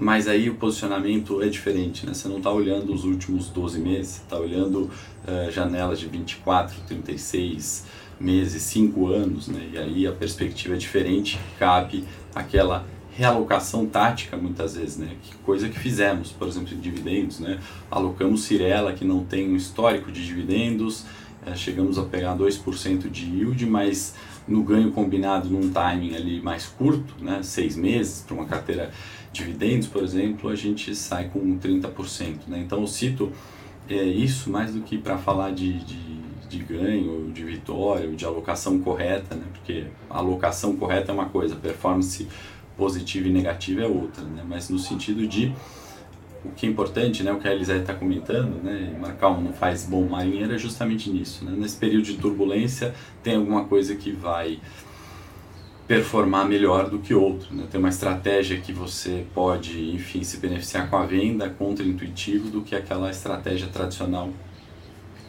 mas 0.00 0.28
aí 0.28 0.48
o 0.48 0.54
posicionamento 0.54 1.42
é 1.42 1.48
diferente, 1.48 2.06
né? 2.06 2.14
Você 2.14 2.28
não 2.28 2.38
está 2.38 2.50
olhando 2.50 2.92
os 2.92 3.04
últimos 3.04 3.48
12 3.48 3.80
meses, 3.80 4.08
você 4.08 4.22
está 4.22 4.38
olhando 4.38 4.82
uh, 4.82 5.50
janelas 5.50 5.98
de 5.98 6.06
24, 6.06 6.80
36 6.86 7.86
meses, 8.20 8.62
5 8.62 9.06
anos, 9.08 9.48
né? 9.48 9.68
E 9.72 9.78
aí 9.78 10.06
a 10.06 10.12
perspectiva 10.12 10.74
é 10.74 10.78
diferente, 10.78 11.38
cabe 11.58 12.04
aquela 12.34 12.86
realocação 13.18 13.84
tática 13.84 14.36
muitas 14.36 14.76
vezes, 14.76 14.96
né? 14.96 15.16
Que 15.22 15.34
coisa 15.38 15.68
que 15.68 15.78
fizemos, 15.78 16.30
por 16.30 16.46
exemplo, 16.46 16.72
em 16.72 16.78
dividendos, 16.78 17.40
né? 17.40 17.58
Alocamos 17.90 18.42
Cirela 18.42 18.92
que 18.92 19.04
não 19.04 19.24
tem 19.24 19.50
um 19.50 19.56
histórico 19.56 20.12
de 20.12 20.24
dividendos, 20.24 21.04
é, 21.44 21.54
chegamos 21.56 21.98
a 21.98 22.04
pegar 22.04 22.36
2% 22.36 23.10
de 23.10 23.24
yield, 23.24 23.66
mas 23.66 24.14
no 24.46 24.62
ganho 24.62 24.92
combinado 24.92 25.48
num 25.48 25.70
timing 25.70 26.14
ali 26.14 26.40
mais 26.40 26.66
curto, 26.66 27.14
né? 27.20 27.40
Seis 27.42 27.76
meses 27.76 28.24
para 28.26 28.34
uma 28.34 28.46
carteira 28.46 28.92
dividendos, 29.32 29.88
por 29.88 30.02
exemplo, 30.02 30.50
a 30.50 30.54
gente 30.54 30.94
sai 30.94 31.28
com 31.28 31.58
30%, 31.58 32.48
né? 32.48 32.60
Então 32.64 32.80
eu 32.80 32.86
cito 32.86 33.32
é, 33.88 34.02
isso 34.02 34.50
mais 34.50 34.72
do 34.72 34.80
que 34.82 34.98
para 34.98 35.18
falar 35.18 35.52
de, 35.52 35.78
de 35.84 36.18
de 36.48 36.58
ganho, 36.58 37.30
de 37.30 37.44
vitória, 37.44 38.08
de 38.10 38.24
alocação 38.24 38.80
correta, 38.80 39.34
né? 39.34 39.44
porque 39.52 39.84
alocação 40.08 40.74
correta 40.76 41.12
é 41.12 41.14
uma 41.14 41.26
coisa, 41.26 41.54
performance 41.54 42.26
positiva 42.76 43.28
e 43.28 43.30
negativa 43.30 43.82
é 43.82 43.86
outra, 43.86 44.22
né? 44.24 44.44
Mas 44.48 44.70
no 44.70 44.78
sentido 44.78 45.26
de 45.26 45.52
o 46.44 46.50
que 46.50 46.64
é 46.64 46.68
importante, 46.68 47.24
né, 47.24 47.32
o 47.32 47.38
que 47.40 47.48
a 47.48 47.52
Elisete 47.52 47.80
está 47.80 47.92
comentando, 47.92 48.62
né, 48.62 48.96
marcar 49.00 49.30
um 49.30 49.40
não 49.40 49.52
faz 49.52 49.84
bom 49.84 50.08
marinheiro 50.08 50.54
é 50.54 50.58
justamente 50.58 51.10
nisso, 51.10 51.44
né? 51.44 51.52
Nesse 51.56 51.76
período 51.76 52.04
de 52.04 52.16
turbulência 52.16 52.94
tem 53.20 53.34
alguma 53.34 53.64
coisa 53.64 53.96
que 53.96 54.12
vai 54.12 54.60
performar 55.88 56.46
melhor 56.46 56.90
do 56.90 56.98
que 56.98 57.14
outro, 57.14 57.54
né? 57.54 57.66
Tem 57.70 57.80
uma 57.80 57.88
estratégia 57.88 58.60
que 58.60 58.74
você 58.74 59.24
pode, 59.34 59.90
enfim, 59.90 60.22
se 60.22 60.36
beneficiar 60.36 60.90
com 60.90 60.96
a 60.98 61.06
venda 61.06 61.48
contra-intuitivo 61.48 62.50
do 62.50 62.60
que 62.60 62.76
aquela 62.76 63.10
estratégia 63.10 63.68
tradicional 63.68 64.28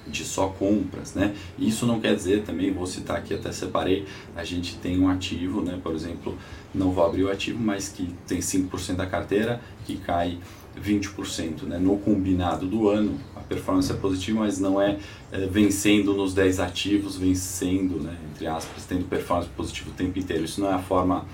de 0.06 0.26
só 0.26 0.48
compras, 0.48 1.14
né? 1.14 1.34
Isso 1.58 1.86
não 1.86 2.02
quer 2.02 2.14
dizer 2.14 2.44
também, 2.44 2.74
vou 2.74 2.86
citar 2.86 3.18
aqui, 3.18 3.34
até 3.34 3.54
separei, 3.54 4.06
a 4.36 4.44
gente 4.44 4.76
tem 4.78 5.00
um 5.00 5.08
ativo, 5.08 5.62
né? 5.62 5.80
Por 5.82 5.96
exemplo, 5.96 6.38
não 6.76 6.92
vou 6.92 7.06
abrir 7.06 7.24
o 7.24 7.32
ativo, 7.32 7.58
mas 7.58 7.88
que 7.88 8.14
tem 8.28 8.40
5% 8.40 8.96
da 8.98 9.06
carteira 9.06 9.62
que 9.86 9.96
cai 9.96 10.40
20%, 10.80 11.64
né? 11.64 11.78
No 11.78 11.98
combinado 11.98 12.66
do 12.66 12.90
ano, 12.90 13.20
a 13.36 13.40
performance 13.42 13.92
é 13.92 13.96
positiva, 13.96 14.40
mas 14.40 14.60
não 14.60 14.82
é, 14.82 14.98
é 15.32 15.46
vencendo 15.48 16.14
nos 16.14 16.34
10 16.34 16.60
ativos, 16.60 17.18
vencendo, 17.18 18.02
né? 18.02 18.18
Entre 18.32 18.48
aspas, 18.48 18.86
tendo 18.86 19.06
performance 19.06 19.50
positiva 19.50 19.90
o 19.90 19.94
tempo 19.94 20.18
inteiro. 20.18 20.44
Isso 20.44 20.62
não 20.62 20.70
é 20.70 20.74
a 20.74 20.80
forma 20.80 21.26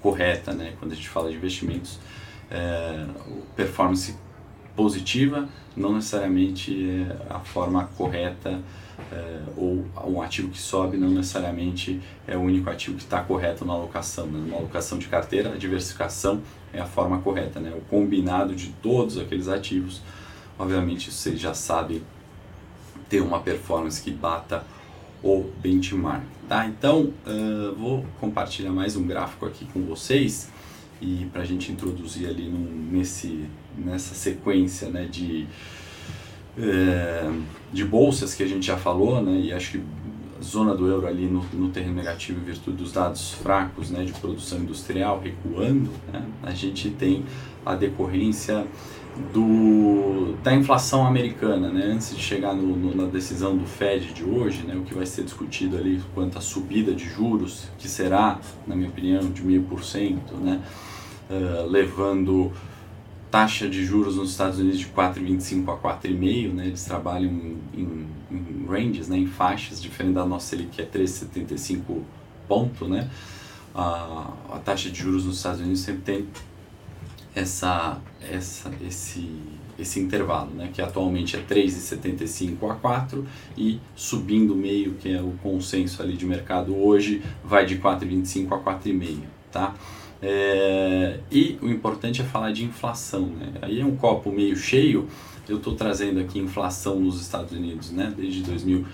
correta, 0.00 0.52
né? 0.52 0.74
Quando 0.78 0.92
a 0.92 0.94
gente 0.94 1.08
fala 1.08 1.30
de 1.30 1.36
investimentos, 1.36 1.98
é, 2.50 3.06
performance 3.56 4.14
positiva 4.76 5.48
não 5.76 5.94
necessariamente 5.94 6.90
é 6.90 7.16
a 7.30 7.40
forma 7.40 7.88
correta 7.96 8.60
é, 9.12 9.40
ou 9.56 9.84
um 10.06 10.22
ativo 10.22 10.48
que 10.48 10.58
sobe 10.58 10.96
não 10.96 11.10
necessariamente 11.10 12.00
é 12.26 12.36
o 12.36 12.40
único 12.40 12.70
ativo 12.70 12.96
que 12.96 13.02
está 13.02 13.20
correto 13.22 13.64
na 13.64 13.72
alocação. 13.72 14.26
Né? 14.26 14.38
Numa 14.38 14.56
alocação 14.56 14.98
de 14.98 15.06
carteira, 15.08 15.52
a 15.52 15.56
diversificação 15.56 16.42
é 16.72 16.80
a 16.80 16.86
forma 16.86 17.18
correta, 17.20 17.60
né? 17.60 17.72
o 17.76 17.80
combinado 17.82 18.54
de 18.54 18.68
todos 18.82 19.18
aqueles 19.18 19.48
ativos. 19.48 20.00
Obviamente, 20.58 21.10
você 21.10 21.36
já 21.36 21.54
sabe 21.54 22.02
ter 23.08 23.20
uma 23.20 23.40
performance 23.40 24.00
que 24.00 24.10
bata 24.10 24.64
o 25.22 25.50
benchmark. 25.60 26.22
Tá? 26.48 26.66
Então, 26.66 27.12
uh, 27.26 27.74
vou 27.76 28.04
compartilhar 28.20 28.70
mais 28.70 28.96
um 28.96 29.06
gráfico 29.06 29.46
aqui 29.46 29.64
com 29.66 29.82
vocês 29.82 30.50
e 31.00 31.26
para 31.32 31.42
a 31.42 31.44
gente 31.44 31.72
introduzir 31.72 32.28
ali 32.28 32.48
num, 32.48 32.90
nesse, 32.92 33.46
nessa 33.76 34.14
sequência 34.14 34.88
né, 34.90 35.06
de, 35.06 35.46
é, 36.58 37.30
de 37.72 37.84
bolsas 37.84 38.34
que 38.34 38.42
a 38.42 38.46
gente 38.46 38.66
já 38.66 38.76
falou, 38.76 39.22
né, 39.22 39.38
e 39.38 39.52
acho 39.52 39.72
que 39.72 39.82
zona 40.42 40.74
do 40.74 40.86
euro 40.88 41.06
ali 41.06 41.26
no, 41.26 41.44
no 41.52 41.70
terreno 41.70 41.94
negativo 41.94 42.40
em 42.40 42.44
virtude 42.44 42.76
dos 42.76 42.92
dados 42.92 43.32
fracos 43.32 43.90
né, 43.90 44.04
de 44.04 44.12
produção 44.12 44.58
industrial 44.58 45.20
recuando, 45.20 45.90
né, 46.12 46.22
a 46.42 46.50
gente 46.50 46.90
tem 46.90 47.24
a 47.64 47.74
decorrência 47.74 48.66
do, 49.32 50.34
da 50.42 50.52
inflação 50.54 51.06
americana, 51.06 51.68
né? 51.68 51.86
antes 51.86 52.14
de 52.14 52.20
chegar 52.20 52.54
no, 52.54 52.76
no, 52.76 52.94
na 52.94 53.08
decisão 53.08 53.56
do 53.56 53.64
Fed 53.64 54.12
de 54.12 54.24
hoje, 54.24 54.64
né? 54.66 54.74
o 54.74 54.82
que 54.82 54.94
vai 54.94 55.06
ser 55.06 55.22
discutido 55.22 55.76
ali 55.76 56.02
quanto 56.14 56.36
à 56.38 56.40
subida 56.40 56.92
de 56.92 57.08
juros, 57.08 57.68
que 57.78 57.88
será, 57.88 58.40
na 58.66 58.74
minha 58.74 58.88
opinião, 58.88 59.30
de 59.30 59.42
meio 59.44 59.62
por 59.62 59.84
cento, 59.84 60.34
né? 60.34 60.60
Uh, 61.30 61.66
levando 61.70 62.52
taxa 63.34 63.68
de 63.68 63.84
juros 63.84 64.14
nos 64.14 64.30
Estados 64.30 64.60
Unidos 64.60 64.78
de 64.78 64.86
4,25 64.86 65.68
a 65.74 65.76
4,5, 65.76 66.52
né? 66.52 66.66
eles 66.68 66.84
trabalham 66.84 67.32
em, 67.74 68.06
em, 68.30 68.64
ranges, 68.68 69.08
né? 69.08 69.16
em 69.16 69.26
faixas, 69.26 69.82
diferente 69.82 70.14
da 70.14 70.24
nossa 70.24 70.50
Selic 70.50 70.70
que 70.70 70.80
é 70.80 70.86
3,75 70.86 72.00
ponto, 72.46 72.86
né? 72.86 73.10
Uh, 73.74 74.54
a 74.54 74.60
taxa 74.64 74.88
de 74.88 74.96
juros 74.96 75.26
nos 75.26 75.38
Estados 75.38 75.58
Unidos 75.58 75.80
sempre 75.80 76.02
tem 76.02 76.28
essa, 77.34 78.00
essa, 78.30 78.70
esse, 78.86 79.28
esse 79.76 79.98
intervalo, 79.98 80.52
né, 80.52 80.70
que 80.72 80.80
atualmente 80.80 81.34
é 81.34 81.40
3,75 81.40 82.70
a 82.70 82.76
4 82.76 83.26
e 83.58 83.80
subindo 83.96 84.54
meio, 84.54 84.94
que 84.94 85.12
é 85.12 85.20
o 85.20 85.32
consenso 85.42 86.00
ali 86.00 86.16
de 86.16 86.24
mercado 86.24 86.76
hoje, 86.76 87.20
vai 87.42 87.66
de 87.66 87.78
4,25 87.78 88.52
a 88.52 88.78
4,5, 88.78 89.22
tá? 89.50 89.74
É, 90.26 91.18
e 91.30 91.58
o 91.60 91.68
importante 91.68 92.22
é 92.22 92.24
falar 92.24 92.50
de 92.50 92.64
inflação, 92.64 93.26
né? 93.26 93.52
Aí 93.60 93.78
é 93.78 93.84
um 93.84 93.94
copo 93.94 94.32
meio 94.32 94.56
cheio, 94.56 95.06
eu 95.46 95.58
estou 95.58 95.74
trazendo 95.74 96.18
aqui 96.18 96.38
inflação 96.38 96.98
nos 96.98 97.20
Estados 97.20 97.52
Unidos, 97.52 97.90
né, 97.90 98.10
desde 98.16 98.42
2000 98.42 98.86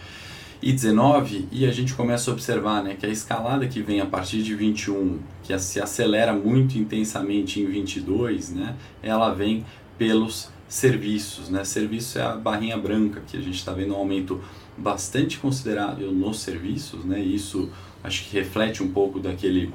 e 0.61 0.73
19 0.73 1.49
e 1.53 1.65
a 1.65 1.71
gente 1.71 1.95
começa 1.95 2.31
a 2.31 2.35
observar 2.35 2.83
né, 2.83 2.97
que 2.99 3.07
a 3.07 3.09
escalada 3.09 3.67
que 3.69 3.81
vem 3.81 4.01
a 4.01 4.07
partir 4.07 4.43
de 4.43 4.55
21, 4.57 5.21
que 5.45 5.57
se 5.59 5.81
acelera 5.81 6.33
muito 6.35 6.77
intensamente 6.77 7.61
em 7.61 7.67
22, 7.67 8.51
né, 8.51 8.75
ela 9.01 9.33
vem 9.33 9.65
pelos 9.97 10.51
serviços. 10.69 11.49
Né? 11.49 11.63
Serviço 11.65 12.19
é 12.19 12.23
a 12.23 12.37
barrinha 12.37 12.77
branca 12.77 13.23
que 13.27 13.37
a 13.37 13.41
gente 13.41 13.55
está 13.55 13.73
vendo 13.73 13.95
um 13.95 13.97
aumento 13.97 14.41
bastante 14.77 15.39
considerável 15.39 16.11
nos 16.11 16.41
serviços, 16.41 17.05
né? 17.05 17.21
isso 17.21 17.71
acho 18.03 18.25
que 18.25 18.37
reflete 18.37 18.83
um 18.83 18.91
pouco 18.91 19.21
daquele 19.21 19.73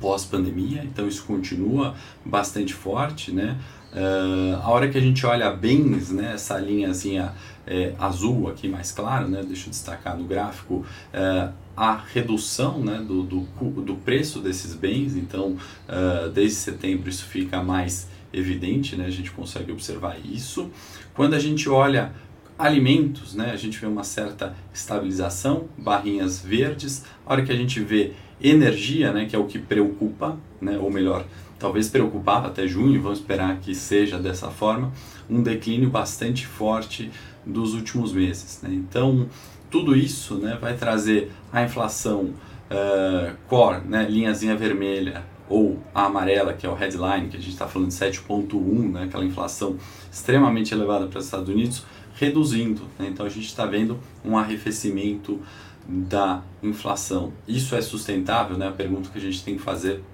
pós-pandemia, 0.00 0.84
então 0.84 1.06
isso 1.08 1.24
continua 1.24 1.94
bastante 2.24 2.74
forte, 2.74 3.32
né? 3.32 3.58
Uh, 3.92 4.56
a 4.62 4.68
hora 4.68 4.88
que 4.88 4.98
a 4.98 5.00
gente 5.00 5.24
olha 5.24 5.50
bens, 5.50 6.10
né, 6.10 6.32
essa 6.34 6.58
linhazinha 6.58 7.32
é, 7.66 7.94
azul 7.98 8.48
aqui 8.48 8.68
mais 8.68 8.92
claro, 8.92 9.28
né, 9.28 9.42
deixa 9.42 9.66
eu 9.66 9.70
destacar 9.70 10.16
no 10.16 10.24
gráfico, 10.24 10.84
é, 11.12 11.48
a 11.76 11.96
redução 11.96 12.80
né, 12.80 12.98
do, 12.98 13.22
do, 13.22 13.40
do, 13.82 13.94
preço 13.96 14.40
desses 14.40 14.74
bens, 14.74 15.14
então 15.14 15.56
uh, 15.88 16.28
desde 16.30 16.56
setembro 16.56 17.08
isso 17.08 17.24
fica 17.24 17.62
mais 17.62 18.08
evidente, 18.32 18.96
né, 18.96 19.06
a 19.06 19.10
gente 19.10 19.30
consegue 19.30 19.70
observar 19.70 20.16
isso. 20.24 20.70
Quando 21.14 21.34
a 21.34 21.38
gente 21.38 21.68
olha 21.68 22.12
alimentos, 22.58 23.34
né, 23.34 23.52
a 23.52 23.56
gente 23.56 23.78
vê 23.78 23.86
uma 23.86 24.02
certa 24.02 24.56
estabilização, 24.74 25.68
barrinhas 25.78 26.40
verdes, 26.40 27.04
a 27.24 27.32
hora 27.32 27.44
que 27.44 27.52
a 27.52 27.56
gente 27.56 27.78
vê 27.80 28.12
energia, 28.40 29.12
né, 29.12 29.26
que 29.26 29.34
é 29.34 29.38
o 29.38 29.44
que 29.44 29.58
preocupa, 29.58 30.36
né, 30.60 30.78
ou 30.78 30.90
melhor, 30.90 31.24
talvez 31.58 31.88
preocupava 31.88 32.48
até 32.48 32.66
junho, 32.66 33.00
vamos 33.02 33.18
esperar 33.18 33.58
que 33.58 33.74
seja 33.74 34.18
dessa 34.18 34.48
forma, 34.48 34.92
um 35.28 35.42
declínio 35.42 35.90
bastante 35.90 36.46
forte 36.46 37.10
dos 37.44 37.74
últimos 37.74 38.12
meses. 38.12 38.60
Né? 38.62 38.70
Então, 38.72 39.28
tudo 39.70 39.96
isso 39.96 40.36
né, 40.36 40.56
vai 40.60 40.76
trazer 40.76 41.30
a 41.52 41.62
inflação 41.62 42.32
uh, 42.70 43.34
core, 43.48 43.82
né, 43.86 44.06
linhazinha 44.08 44.56
vermelha, 44.56 45.24
ou 45.48 45.78
a 45.94 46.04
amarela, 46.04 46.52
que 46.52 46.66
é 46.66 46.68
o 46.68 46.74
headline, 46.74 47.28
que 47.28 47.36
a 47.36 47.40
gente 47.40 47.52
está 47.52 47.66
falando 47.66 47.88
de 47.88 47.94
7,1, 47.94 48.92
né, 48.92 49.04
aquela 49.04 49.24
inflação 49.24 49.76
extremamente 50.12 50.74
elevada 50.74 51.06
para 51.06 51.18
os 51.18 51.24
Estados 51.24 51.48
Unidos, 51.48 51.84
reduzindo. 52.14 52.82
Né? 52.98 53.08
Então, 53.08 53.24
a 53.24 53.28
gente 53.28 53.46
está 53.46 53.64
vendo 53.64 53.98
um 54.24 54.36
arrefecimento 54.36 55.40
da 55.88 56.42
inflação. 56.62 57.32
Isso 57.46 57.74
é 57.74 57.80
sustentável? 57.80 58.58
Né? 58.58 58.68
A 58.68 58.72
pergunta 58.72 59.08
que 59.08 59.18
a 59.18 59.20
gente 59.20 59.42
tem 59.42 59.56
que 59.56 59.62
fazer 59.62 60.04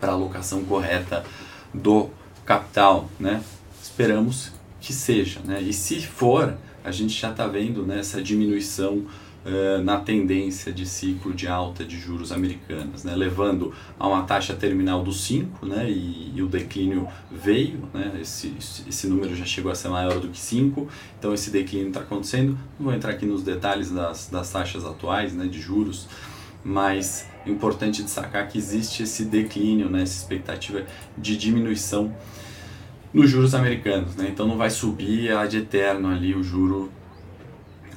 para 0.00 0.10
a 0.10 0.14
alocação 0.14 0.64
correta 0.64 1.24
do 1.72 2.10
capital, 2.44 3.08
né? 3.20 3.42
Esperamos 3.80 4.50
que 4.80 4.92
seja, 4.92 5.38
né? 5.44 5.62
E 5.62 5.72
se 5.72 6.00
for, 6.00 6.56
a 6.84 6.90
gente 6.90 7.18
já 7.18 7.30
está 7.30 7.46
vendo 7.46 7.86
né, 7.86 8.00
essa 8.00 8.20
diminuição 8.20 9.06
uh, 9.44 9.82
na 9.82 9.98
tendência 9.98 10.72
de 10.72 10.86
ciclo 10.86 11.32
de 11.32 11.48
alta 11.48 11.84
de 11.84 11.98
juros 11.98 12.32
americanas, 12.32 13.04
né, 13.04 13.14
levando 13.14 13.72
a 13.98 14.06
uma 14.08 14.22
taxa 14.22 14.54
terminal 14.54 15.02
dos 15.02 15.22
5, 15.24 15.66
né, 15.66 15.90
e, 15.90 16.32
e, 16.34 16.42
o 16.42 16.46
declínio 16.46 17.08
veio, 17.30 17.88
né, 17.92 18.18
esse, 18.20 18.54
esse 18.88 19.06
número 19.06 19.34
já 19.34 19.44
chegou 19.44 19.70
a 19.70 19.74
ser 19.74 19.88
maior 19.88 20.18
do 20.20 20.28
que 20.28 20.38
5, 20.38 20.88
então 21.18 21.32
esse 21.34 21.50
declínio 21.50 21.88
está 21.88 22.00
acontecendo. 22.00 22.58
Não 22.78 22.86
vou 22.86 22.94
entrar 22.94 23.12
aqui 23.12 23.26
nos 23.26 23.42
detalhes 23.42 23.90
das, 23.90 24.28
das 24.28 24.50
taxas 24.50 24.84
atuais 24.84 25.32
né, 25.32 25.46
de 25.46 25.60
juros, 25.60 26.08
mas 26.64 27.26
é 27.44 27.50
importante 27.50 28.02
destacar 28.02 28.48
que 28.48 28.56
existe 28.56 29.02
esse 29.02 29.24
declínio, 29.24 29.90
né, 29.90 30.02
essa 30.02 30.16
expectativa 30.18 30.84
de 31.18 31.36
diminuição 31.36 32.14
nos 33.12 33.28
juros 33.28 33.54
americanos, 33.54 34.16
né? 34.16 34.28
Então 34.30 34.46
não 34.46 34.56
vai 34.56 34.70
subir 34.70 35.32
a 35.32 35.46
de 35.46 35.58
eterno 35.58 36.08
ali 36.08 36.34
o 36.34 36.42
juro 36.42 36.90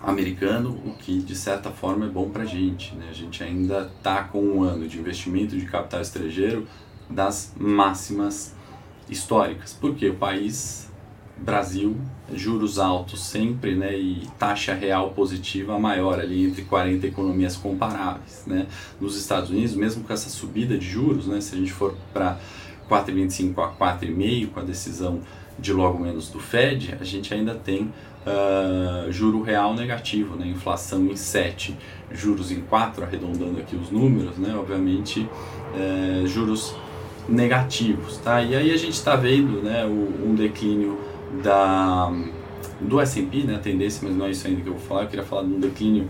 americano, 0.02 0.70
o 0.86 0.94
que 0.94 1.20
de 1.20 1.36
certa 1.36 1.72
forma 1.72 2.06
é 2.06 2.10
bom 2.10 2.30
para 2.30 2.44
a 2.44 2.46
gente, 2.46 2.94
né? 2.96 3.08
A 3.10 3.14
gente 3.14 3.44
ainda 3.44 3.92
está 3.98 4.24
com 4.24 4.42
um 4.42 4.64
ano 4.64 4.88
de 4.88 5.00
investimento 5.00 5.58
de 5.58 5.66
capital 5.66 6.02
estrangeiro 6.02 6.68
das 7.10 7.54
máximas 7.58 8.56
históricas, 9.10 9.74
porque 9.80 10.10
o 10.10 10.16
país 10.16 10.86
Brasil, 11.38 11.98
juros 12.34 12.80
altos 12.80 13.26
sempre, 13.26 13.76
né, 13.76 13.98
e 13.98 14.28
taxa 14.40 14.74
real 14.74 15.12
positiva 15.12 15.78
maior 15.78 16.20
ali 16.20 16.46
entre 16.46 16.62
40 16.64 17.06
economias 17.06 17.58
comparáveis, 17.58 18.44
né? 18.48 18.68
Nos 19.02 19.18
Estados 19.18 19.50
Unidos, 19.50 19.76
mesmo 19.76 20.04
com 20.04 20.14
essa 20.14 20.30
subida 20.30 20.78
de 20.78 20.86
juros, 20.86 21.28
né, 21.28 21.42
se 21.42 21.54
a 21.54 21.58
gente 21.58 21.74
for 21.74 21.96
para 22.14 22.40
4,25 22.90 23.60
a 23.60 23.72
4,5 23.74 24.48
com 24.52 24.60
a 24.62 24.64
decisão 24.64 25.22
de 25.58 25.74
logo 25.74 26.00
menos 26.00 26.30
do 26.30 26.40
Fed, 26.40 26.96
a 27.00 27.04
gente 27.04 27.34
ainda 27.34 27.56
tem 27.56 27.84
uh, 28.26 29.12
juro 29.12 29.42
real 29.42 29.74
negativo, 29.74 30.36
né? 30.36 30.48
inflação 30.48 31.06
em 31.06 31.16
7, 31.16 31.76
juros 32.12 32.52
em 32.52 32.62
4, 32.62 33.04
arredondando 33.04 33.60
aqui 33.60 33.76
os 33.76 33.90
números, 33.90 34.38
né? 34.38 34.56
obviamente 34.56 35.22
uh, 35.22 36.28
juros 36.28 36.76
negativos. 37.28 38.18
Tá? 38.18 38.42
E 38.42 38.56
aí 38.56 38.72
a 38.72 38.78
gente 38.78 38.94
está 38.94 39.16
vendo 39.16 39.62
né, 39.62 39.86
o, 39.86 40.30
um 40.30 40.36
declínio 40.36 41.00
da, 41.42 42.12
do 42.80 43.00
S&P, 43.00 43.44
né, 43.44 43.56
a 43.56 43.60
tendência, 43.60 44.08
mas 44.08 44.18
não 44.18 44.26
é 44.26 44.32
isso 44.32 44.48
ainda 44.48 44.62
que 44.62 44.68
eu 44.68 44.74
vou 44.74 44.82
falar, 44.82 45.04
eu 45.04 45.08
queria 45.08 45.26
falar 45.26 45.44
de 45.44 45.54
um 45.54 45.60
declínio 45.60 46.10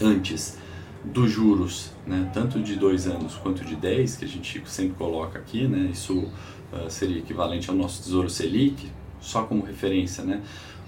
antes 0.00 0.58
dos 1.02 1.30
juros, 1.30 1.92
né, 2.06 2.30
tanto 2.32 2.60
de 2.60 2.76
dois 2.76 3.06
anos 3.06 3.34
quanto 3.36 3.64
de 3.64 3.74
10, 3.74 4.16
que 4.16 4.24
a 4.24 4.28
gente 4.28 4.62
sempre 4.66 4.94
coloca 4.96 5.38
aqui, 5.38 5.66
né, 5.66 5.88
isso 5.92 6.28
uh, 6.72 6.90
seria 6.90 7.18
equivalente 7.18 7.70
ao 7.70 7.76
nosso 7.76 8.02
Tesouro 8.02 8.28
Selic, 8.30 8.90
só 9.20 9.44
como 9.44 9.64
referência, 9.64 10.24
né, 10.24 10.42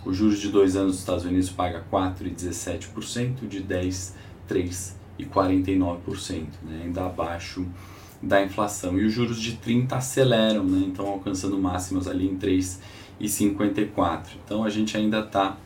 os 0.04 0.16
juros 0.16 0.40
de 0.40 0.48
dois 0.48 0.74
anos 0.74 0.92
dos 0.92 1.00
Estados 1.00 1.24
Unidos 1.24 1.50
paga 1.50 1.84
4,17%, 1.90 3.46
de 3.46 3.60
10, 3.60 4.14
3,49%, 4.48 6.46
né, 6.62 6.82
ainda 6.84 7.06
abaixo 7.06 7.64
da 8.20 8.42
inflação. 8.42 8.98
E 8.98 9.04
os 9.04 9.12
juros 9.12 9.40
de 9.40 9.52
30 9.56 9.96
aceleram, 9.96 10.64
né, 10.64 10.84
então 10.86 11.06
alcançando 11.06 11.56
máximas 11.58 12.08
ali 12.08 12.26
em 12.26 12.36
3,54. 12.36 14.26
Então 14.44 14.64
a 14.64 14.70
gente 14.70 14.96
ainda 14.96 15.20
está 15.20 15.56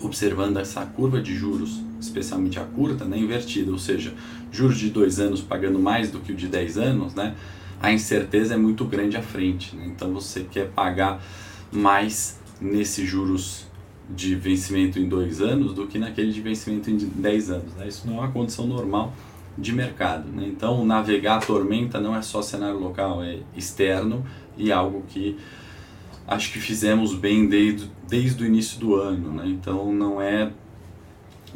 observando 0.00 0.56
essa 0.58 0.84
curva 0.86 1.20
de 1.20 1.34
juros, 1.34 1.80
especialmente 2.00 2.58
a 2.58 2.64
curta, 2.64 3.04
né, 3.04 3.18
invertida, 3.18 3.70
ou 3.70 3.78
seja, 3.78 4.14
juros 4.50 4.78
de 4.78 4.90
dois 4.90 5.18
anos 5.18 5.40
pagando 5.40 5.78
mais 5.78 6.10
do 6.10 6.20
que 6.20 6.32
o 6.32 6.36
de 6.36 6.46
10 6.46 6.78
anos, 6.78 7.14
né, 7.14 7.36
a 7.80 7.92
incerteza 7.92 8.54
é 8.54 8.56
muito 8.56 8.84
grande 8.84 9.16
à 9.16 9.22
frente. 9.22 9.74
Né, 9.76 9.86
então 9.86 10.12
você 10.12 10.44
quer 10.44 10.68
pagar 10.70 11.22
mais 11.70 12.38
nesses 12.60 13.08
juros 13.08 13.66
de 14.08 14.34
vencimento 14.34 14.98
em 14.98 15.08
dois 15.08 15.40
anos 15.40 15.74
do 15.74 15.86
que 15.86 15.98
naquele 15.98 16.32
de 16.32 16.40
vencimento 16.40 16.90
em 16.90 16.96
10 16.96 17.50
anos. 17.50 17.74
Né? 17.74 17.88
Isso 17.88 18.06
não 18.06 18.16
é 18.16 18.20
uma 18.20 18.32
condição 18.32 18.66
normal 18.66 19.12
de 19.56 19.72
mercado. 19.72 20.28
Né? 20.30 20.46
Então, 20.46 20.84
navegar 20.86 21.36
a 21.36 21.40
tormenta 21.40 22.00
não 22.00 22.16
é 22.16 22.22
só 22.22 22.40
cenário 22.40 22.78
local, 22.78 23.22
é 23.22 23.40
externo 23.54 24.24
e 24.56 24.72
algo 24.72 25.04
que 25.08 25.36
acho 26.28 26.52
que 26.52 26.60
fizemos 26.60 27.14
bem 27.14 27.48
desde, 27.48 27.90
desde 28.06 28.42
o 28.42 28.46
início 28.46 28.78
do 28.78 28.94
ano, 28.94 29.32
né? 29.32 29.44
Então 29.46 29.90
não 29.92 30.20
é 30.20 30.52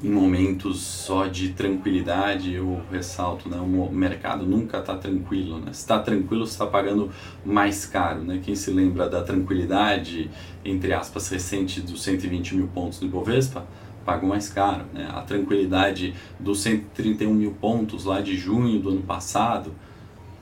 em 0.03 0.09
momentos 0.09 0.81
só 0.81 1.27
de 1.27 1.51
tranquilidade, 1.51 2.55
eu 2.55 2.81
ressalto, 2.91 3.49
né? 3.49 3.59
O 3.59 3.93
mercado 3.93 4.47
nunca 4.47 4.79
está 4.79 4.97
tranquilo, 4.97 5.59
né? 5.59 5.73
Se 5.73 5.81
está 5.81 5.99
tranquilo, 5.99 6.45
está 6.45 6.67
pagando 6.67 7.11
mais 7.45 7.85
caro, 7.85 8.23
né? 8.23 8.41
Quem 8.43 8.55
se 8.55 8.71
lembra 8.71 9.09
da 9.09 9.23
tranquilidade, 9.23 10.31
entre 10.65 10.93
aspas, 10.93 11.29
recente 11.29 11.81
dos 11.81 12.03
120 12.03 12.55
mil 12.57 12.69
pontos 12.69 13.01
do 13.01 13.07
Ibovespa, 13.07 13.67
pagou 14.05 14.29
mais 14.29 14.49
caro, 14.49 14.85
né? 14.93 15.09
A 15.13 15.23
tranquilidade 15.23 16.15
dos 16.39 16.63
131 16.63 17.33
mil 17.33 17.53
pontos 17.53 18.05
lá 18.05 18.21
de 18.21 18.37
junho 18.37 18.81
do 18.81 18.91
ano 18.91 19.03
passado, 19.03 19.73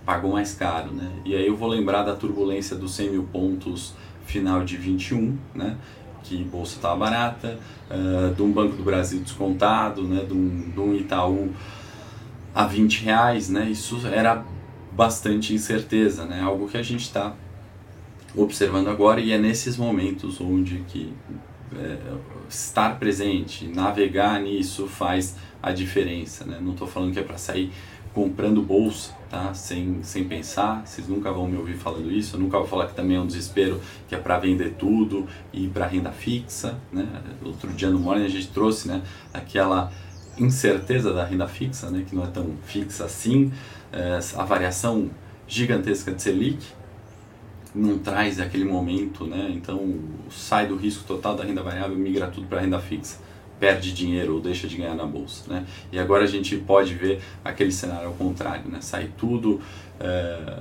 pagou 0.04 0.32
mais 0.32 0.54
caro, 0.54 0.92
né? 0.92 1.10
E 1.24 1.34
aí 1.34 1.46
eu 1.46 1.56
vou 1.56 1.68
lembrar 1.68 2.02
da 2.02 2.14
turbulência 2.14 2.76
dos 2.76 2.94
100 2.94 3.10
mil 3.10 3.24
pontos 3.24 3.94
final 4.24 4.64
de 4.64 4.76
21, 4.76 5.36
né? 5.54 5.76
Que 6.22 6.42
bolsa 6.44 6.76
estava 6.76 6.96
barata, 6.96 7.58
uh, 7.90 8.34
de 8.34 8.42
um 8.42 8.52
Banco 8.52 8.76
do 8.76 8.82
Brasil 8.82 9.20
descontado, 9.20 10.02
né? 10.02 10.24
de, 10.24 10.32
um, 10.32 10.70
de 10.70 10.80
um 10.80 10.94
Itaú 10.94 11.50
a 12.54 12.66
20 12.66 13.04
reais, 13.04 13.48
né? 13.48 13.68
isso 13.70 14.00
era 14.06 14.44
bastante 14.92 15.54
incerteza, 15.54 16.24
né? 16.24 16.40
algo 16.40 16.68
que 16.68 16.76
a 16.76 16.82
gente 16.82 17.02
está 17.02 17.34
observando 18.36 18.88
agora 18.88 19.20
e 19.20 19.32
é 19.32 19.38
nesses 19.38 19.76
momentos 19.76 20.40
onde 20.40 20.84
que 20.88 21.12
é, 21.76 21.96
estar 22.48 22.98
presente, 22.98 23.66
navegar 23.66 24.40
nisso 24.40 24.86
faz 24.86 25.36
a 25.62 25.72
diferença. 25.72 26.44
Né? 26.44 26.58
Não 26.60 26.72
estou 26.72 26.86
falando 26.86 27.12
que 27.12 27.18
é 27.18 27.22
para 27.22 27.38
sair 27.38 27.72
comprando 28.14 28.60
bolsa, 28.62 29.12
tá? 29.28 29.54
Sem, 29.54 30.02
sem 30.02 30.24
pensar, 30.24 30.84
vocês 30.84 31.06
nunca 31.08 31.32
vão 31.32 31.46
me 31.46 31.56
ouvir 31.56 31.74
falando 31.74 32.10
isso, 32.10 32.36
eu 32.36 32.40
nunca 32.40 32.58
vou 32.58 32.66
falar 32.66 32.86
que 32.86 32.94
também 32.94 33.16
é 33.16 33.20
um 33.20 33.26
desespero 33.26 33.80
que 34.08 34.14
é 34.14 34.18
para 34.18 34.38
vender 34.38 34.74
tudo 34.78 35.26
e 35.52 35.68
para 35.68 35.86
renda 35.86 36.10
fixa, 36.10 36.78
né? 36.92 37.06
Outro 37.44 37.70
dia 37.72 37.88
no 37.88 37.98
Morning 37.98 38.24
a 38.24 38.28
gente 38.28 38.48
trouxe, 38.48 38.88
né, 38.88 39.02
aquela 39.32 39.92
incerteza 40.38 41.12
da 41.12 41.24
renda 41.24 41.46
fixa, 41.46 41.90
né, 41.90 42.04
que 42.08 42.14
não 42.14 42.24
é 42.24 42.28
tão 42.28 42.54
fixa 42.64 43.04
assim, 43.04 43.52
é, 43.92 44.18
a 44.36 44.44
variação 44.44 45.10
gigantesca 45.46 46.12
de 46.12 46.22
Selic 46.22 46.64
não 47.74 47.98
traz 47.98 48.40
aquele 48.40 48.64
momento, 48.64 49.26
né? 49.26 49.48
Então 49.54 49.94
sai 50.28 50.66
do 50.66 50.76
risco 50.76 51.04
total 51.04 51.36
da 51.36 51.44
renda 51.44 51.62
variável, 51.62 51.96
migra 51.96 52.26
tudo 52.26 52.48
para 52.48 52.60
renda 52.60 52.80
fixa 52.80 53.18
perde 53.60 53.92
dinheiro 53.92 54.34
ou 54.34 54.40
deixa 54.40 54.66
de 54.66 54.76
ganhar 54.76 54.94
na 54.94 55.04
bolsa, 55.04 55.52
né? 55.52 55.66
E 55.92 55.98
agora 55.98 56.24
a 56.24 56.26
gente 56.26 56.56
pode 56.56 56.94
ver 56.94 57.22
aquele 57.44 57.70
cenário 57.70 58.08
ao 58.08 58.14
contrário, 58.14 58.68
né? 58.70 58.78
Sai 58.80 59.10
tudo 59.18 59.60
é, 60.00 60.58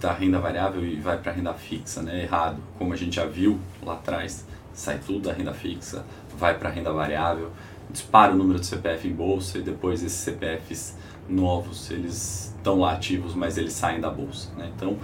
da 0.00 0.12
renda 0.12 0.40
variável 0.40 0.84
e 0.84 0.96
vai 0.96 1.18
para 1.18 1.30
a 1.30 1.34
renda 1.34 1.52
fixa, 1.52 2.02
né? 2.02 2.22
Errado, 2.22 2.56
como 2.78 2.94
a 2.94 2.96
gente 2.96 3.16
já 3.16 3.26
viu 3.26 3.60
lá 3.82 3.92
atrás, 3.92 4.46
sai 4.72 4.98
tudo 4.98 5.20
da 5.20 5.32
renda 5.34 5.52
fixa, 5.52 6.04
vai 6.38 6.58
para 6.58 6.70
a 6.70 6.72
renda 6.72 6.90
variável, 6.90 7.50
dispara 7.90 8.32
o 8.32 8.36
número 8.36 8.58
de 8.58 8.66
CPF 8.66 9.06
em 9.06 9.12
bolsa 9.12 9.58
e 9.58 9.62
depois 9.62 10.02
esses 10.02 10.18
CPFs 10.18 10.96
novos, 11.28 11.90
eles 11.90 12.54
estão 12.56 12.80
lá 12.80 12.92
ativos, 12.92 13.34
mas 13.34 13.58
eles 13.58 13.74
saem 13.74 14.00
da 14.00 14.10
bolsa, 14.10 14.48
né? 14.56 14.72
Então, 14.74 14.96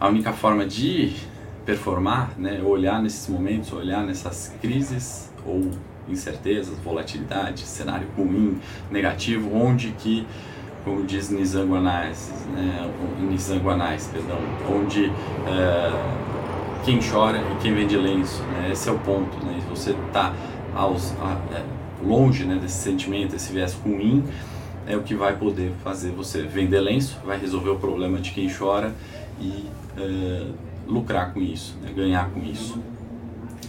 a 0.00 0.08
única 0.08 0.32
forma 0.32 0.66
de 0.66 1.14
performar, 1.66 2.32
né, 2.38 2.62
olhar 2.62 3.02
nesses 3.02 3.28
momentos, 3.28 3.72
olhar 3.72 4.02
nessas 4.04 4.54
crises 4.60 5.30
ou 5.44 5.70
incertezas, 6.10 6.76
volatilidade, 6.78 7.60
cenário 7.60 8.08
ruim, 8.16 8.60
negativo, 8.90 9.54
onde 9.54 9.92
que, 9.92 10.26
como 10.84 11.04
diz 11.04 11.30
Nizanguanais, 11.30 12.30
né, 12.52 12.90
perdão, 14.12 14.38
onde 14.68 15.06
é, 15.06 15.92
quem 16.84 16.98
chora 17.00 17.38
e 17.38 17.62
quem 17.62 17.74
vende 17.74 17.96
lenço, 17.96 18.42
né, 18.44 18.70
esse 18.72 18.88
é 18.88 18.92
o 18.92 18.98
ponto, 18.98 19.44
né, 19.44 19.60
você 19.68 19.90
está 19.90 20.32
é, 21.52 21.62
longe 22.04 22.44
né, 22.44 22.56
desse 22.56 22.82
sentimento, 22.82 23.36
esse 23.36 23.52
viés 23.52 23.74
ruim, 23.74 24.24
é 24.86 24.96
o 24.96 25.02
que 25.02 25.14
vai 25.14 25.36
poder 25.36 25.72
fazer 25.84 26.10
você 26.10 26.42
vender 26.42 26.80
lenço, 26.80 27.18
vai 27.24 27.38
resolver 27.38 27.70
o 27.70 27.76
problema 27.78 28.18
de 28.18 28.30
quem 28.32 28.48
chora 28.52 28.94
e 29.40 29.66
é, 29.96 30.46
lucrar 30.86 31.32
com 31.32 31.40
isso, 31.40 31.76
né, 31.82 31.92
ganhar 31.94 32.30
com 32.30 32.40
isso. 32.40 32.78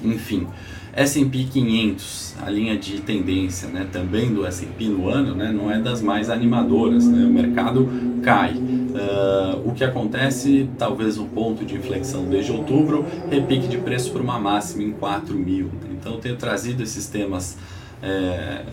Enfim, 0.03 0.47
S&P 0.93 1.45
500, 1.45 2.35
a 2.41 2.49
linha 2.49 2.77
de 2.77 2.99
tendência 3.01 3.69
né, 3.69 3.87
também 3.91 4.33
do 4.33 4.45
S&P 4.45 4.85
no 4.85 5.07
ano, 5.09 5.33
né, 5.35 5.51
não 5.51 5.71
é 5.71 5.79
das 5.79 6.01
mais 6.01 6.29
animadoras, 6.29 7.07
né, 7.07 7.25
o 7.25 7.29
mercado 7.29 7.89
cai. 8.23 8.53
Uh, 8.53 9.69
o 9.69 9.73
que 9.73 9.85
acontece, 9.85 10.69
talvez 10.77 11.17
um 11.17 11.27
ponto 11.27 11.63
de 11.63 11.75
inflexão 11.75 12.25
desde 12.25 12.51
outubro, 12.51 13.05
repique 13.29 13.67
de 13.67 13.77
preço 13.77 14.11
para 14.11 14.21
uma 14.21 14.37
máxima 14.37 14.83
em 14.83 14.91
4 14.91 15.33
mil. 15.33 15.71
Então, 15.91 16.19
tenho 16.19 16.35
trazido 16.35 16.83
esses 16.83 17.07
temas 17.07 17.57
é, 18.01 18.63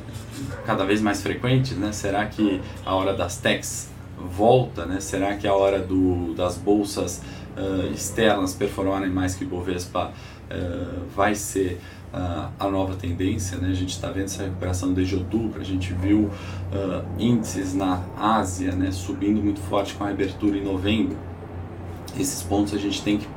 cada 0.64 0.84
vez 0.84 1.00
mais 1.00 1.22
frequentes. 1.22 1.76
Né? 1.76 1.92
Será 1.92 2.26
que 2.26 2.60
a 2.84 2.94
hora 2.94 3.14
das 3.14 3.36
techs 3.36 3.90
volta? 4.16 4.86
Né? 4.86 5.00
Será 5.00 5.36
que 5.36 5.46
a 5.46 5.54
hora 5.54 5.78
do, 5.78 6.34
das 6.34 6.56
bolsas 6.56 7.22
uh, 7.56 7.92
externas 7.92 8.54
performarem 8.54 9.10
mais 9.10 9.34
que 9.34 9.44
o 9.44 9.48
Bovespa 9.48 10.10
uh, 10.50 11.04
vai 11.14 11.34
ser 11.34 11.80
uh, 12.12 12.50
a 12.58 12.68
nova 12.68 12.94
tendência. 12.96 13.58
Né? 13.58 13.68
A 13.68 13.74
gente 13.74 13.90
está 13.90 14.08
vendo 14.08 14.24
essa 14.24 14.42
recuperação 14.42 14.92
desde 14.92 15.16
outubro, 15.16 15.60
a 15.60 15.64
gente 15.64 15.92
viu 15.92 16.30
índices 17.18 17.74
na 17.74 18.02
Ásia 18.16 18.72
né, 18.72 18.90
subindo 18.90 19.42
muito 19.42 19.60
forte 19.60 19.94
com 19.94 20.04
a 20.04 20.08
abertura 20.08 20.56
em 20.56 20.64
novembro. 20.64 21.16
Esses 22.18 22.42
pontos 22.42 22.74
a 22.74 22.78
gente 22.78 23.02
tem 23.02 23.18
que 23.18 23.28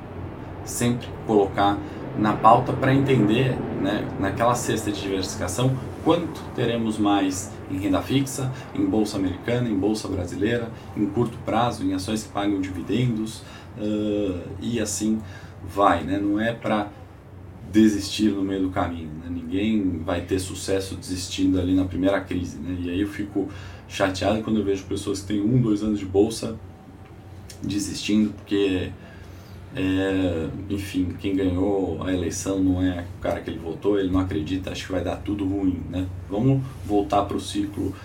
sempre 0.65 1.07
colocar 1.25 1.77
na 2.17 2.33
pauta 2.33 2.73
para 2.73 2.93
entender, 2.93 3.57
né, 3.81 4.07
naquela 4.19 4.55
cesta 4.55 4.91
de 4.91 5.01
diversificação, 5.01 5.75
quanto 6.03 6.41
teremos 6.55 6.97
mais 6.97 7.51
em 7.69 7.77
renda 7.77 8.01
fixa, 8.01 8.51
em 8.75 8.85
bolsa 8.85 9.17
americana, 9.17 9.69
em 9.69 9.77
bolsa 9.77 10.07
brasileira, 10.07 10.69
em 10.95 11.05
curto 11.05 11.37
prazo, 11.45 11.83
em 11.83 11.93
ações 11.93 12.23
que 12.23 12.29
pagam 12.29 12.59
dividendos 12.59 13.43
uh, 13.77 14.41
e 14.59 14.79
assim 14.79 15.21
vai. 15.63 16.03
Né? 16.03 16.19
Não 16.19 16.39
é 16.39 16.53
para 16.53 16.87
desistir 17.71 18.29
no 18.29 18.43
meio 18.43 18.63
do 18.63 18.69
caminho. 18.69 19.09
Né? 19.23 19.29
Ninguém 19.29 19.99
vai 19.99 20.21
ter 20.21 20.39
sucesso 20.39 20.95
desistindo 20.95 21.59
ali 21.59 21.73
na 21.73 21.85
primeira 21.85 22.19
crise. 22.21 22.57
Né? 22.57 22.77
E 22.81 22.89
aí 22.89 23.01
eu 23.01 23.07
fico 23.07 23.49
chateado 23.87 24.41
quando 24.41 24.59
eu 24.59 24.65
vejo 24.65 24.83
pessoas 24.85 25.21
que 25.21 25.27
têm 25.27 25.41
um, 25.41 25.61
dois 25.61 25.83
anos 25.83 25.99
de 25.99 26.05
bolsa 26.05 26.55
desistindo 27.61 28.33
porque 28.33 28.89
é, 29.75 30.47
enfim, 30.69 31.15
quem 31.19 31.35
ganhou 31.35 32.03
a 32.03 32.11
eleição 32.13 32.59
não 32.59 32.81
é 32.81 33.05
o 33.17 33.21
cara 33.21 33.39
que 33.39 33.49
ele 33.49 33.59
votou, 33.59 33.97
ele 33.97 34.09
não 34.09 34.19
acredita, 34.19 34.71
acho 34.71 34.85
que 34.85 34.91
vai 34.91 35.03
dar 35.03 35.17
tudo 35.17 35.45
ruim, 35.45 35.79
né? 35.89 36.07
Vamos 36.29 36.61
voltar 36.85 37.23
para 37.23 37.37
o 37.37 37.39
ciclo 37.39 37.95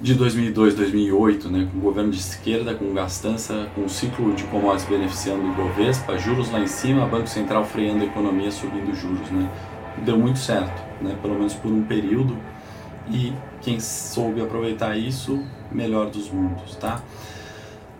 de 0.00 0.14
2002, 0.14 0.74
2008, 0.74 1.48
né, 1.48 1.68
com 1.70 1.78
o 1.78 1.80
governo 1.80 2.10
de 2.10 2.18
esquerda, 2.18 2.74
com 2.74 2.92
gastança, 2.92 3.68
com 3.74 3.84
o 3.84 3.88
ciclo 3.88 4.34
de 4.34 4.44
commodities 4.44 4.88
beneficiando 4.88 5.42
o 5.42 5.54
Bovespa, 5.54 6.18
juros 6.18 6.50
lá 6.50 6.60
em 6.60 6.66
cima, 6.66 7.06
Banco 7.06 7.28
Central 7.28 7.64
freando 7.64 8.02
a 8.02 8.06
economia, 8.06 8.50
subindo 8.50 8.94
juros, 8.94 9.30
né? 9.30 9.50
Deu 10.04 10.18
muito 10.18 10.38
certo, 10.38 10.82
né, 11.00 11.16
pelo 11.22 11.34
menos 11.34 11.54
por 11.54 11.70
um 11.70 11.84
período, 11.84 12.36
e 13.08 13.32
quem 13.60 13.78
soube 13.78 14.40
aproveitar 14.40 14.96
isso, 14.96 15.42
melhor 15.70 16.10
dos 16.10 16.30
mundos, 16.30 16.74
tá? 16.76 17.00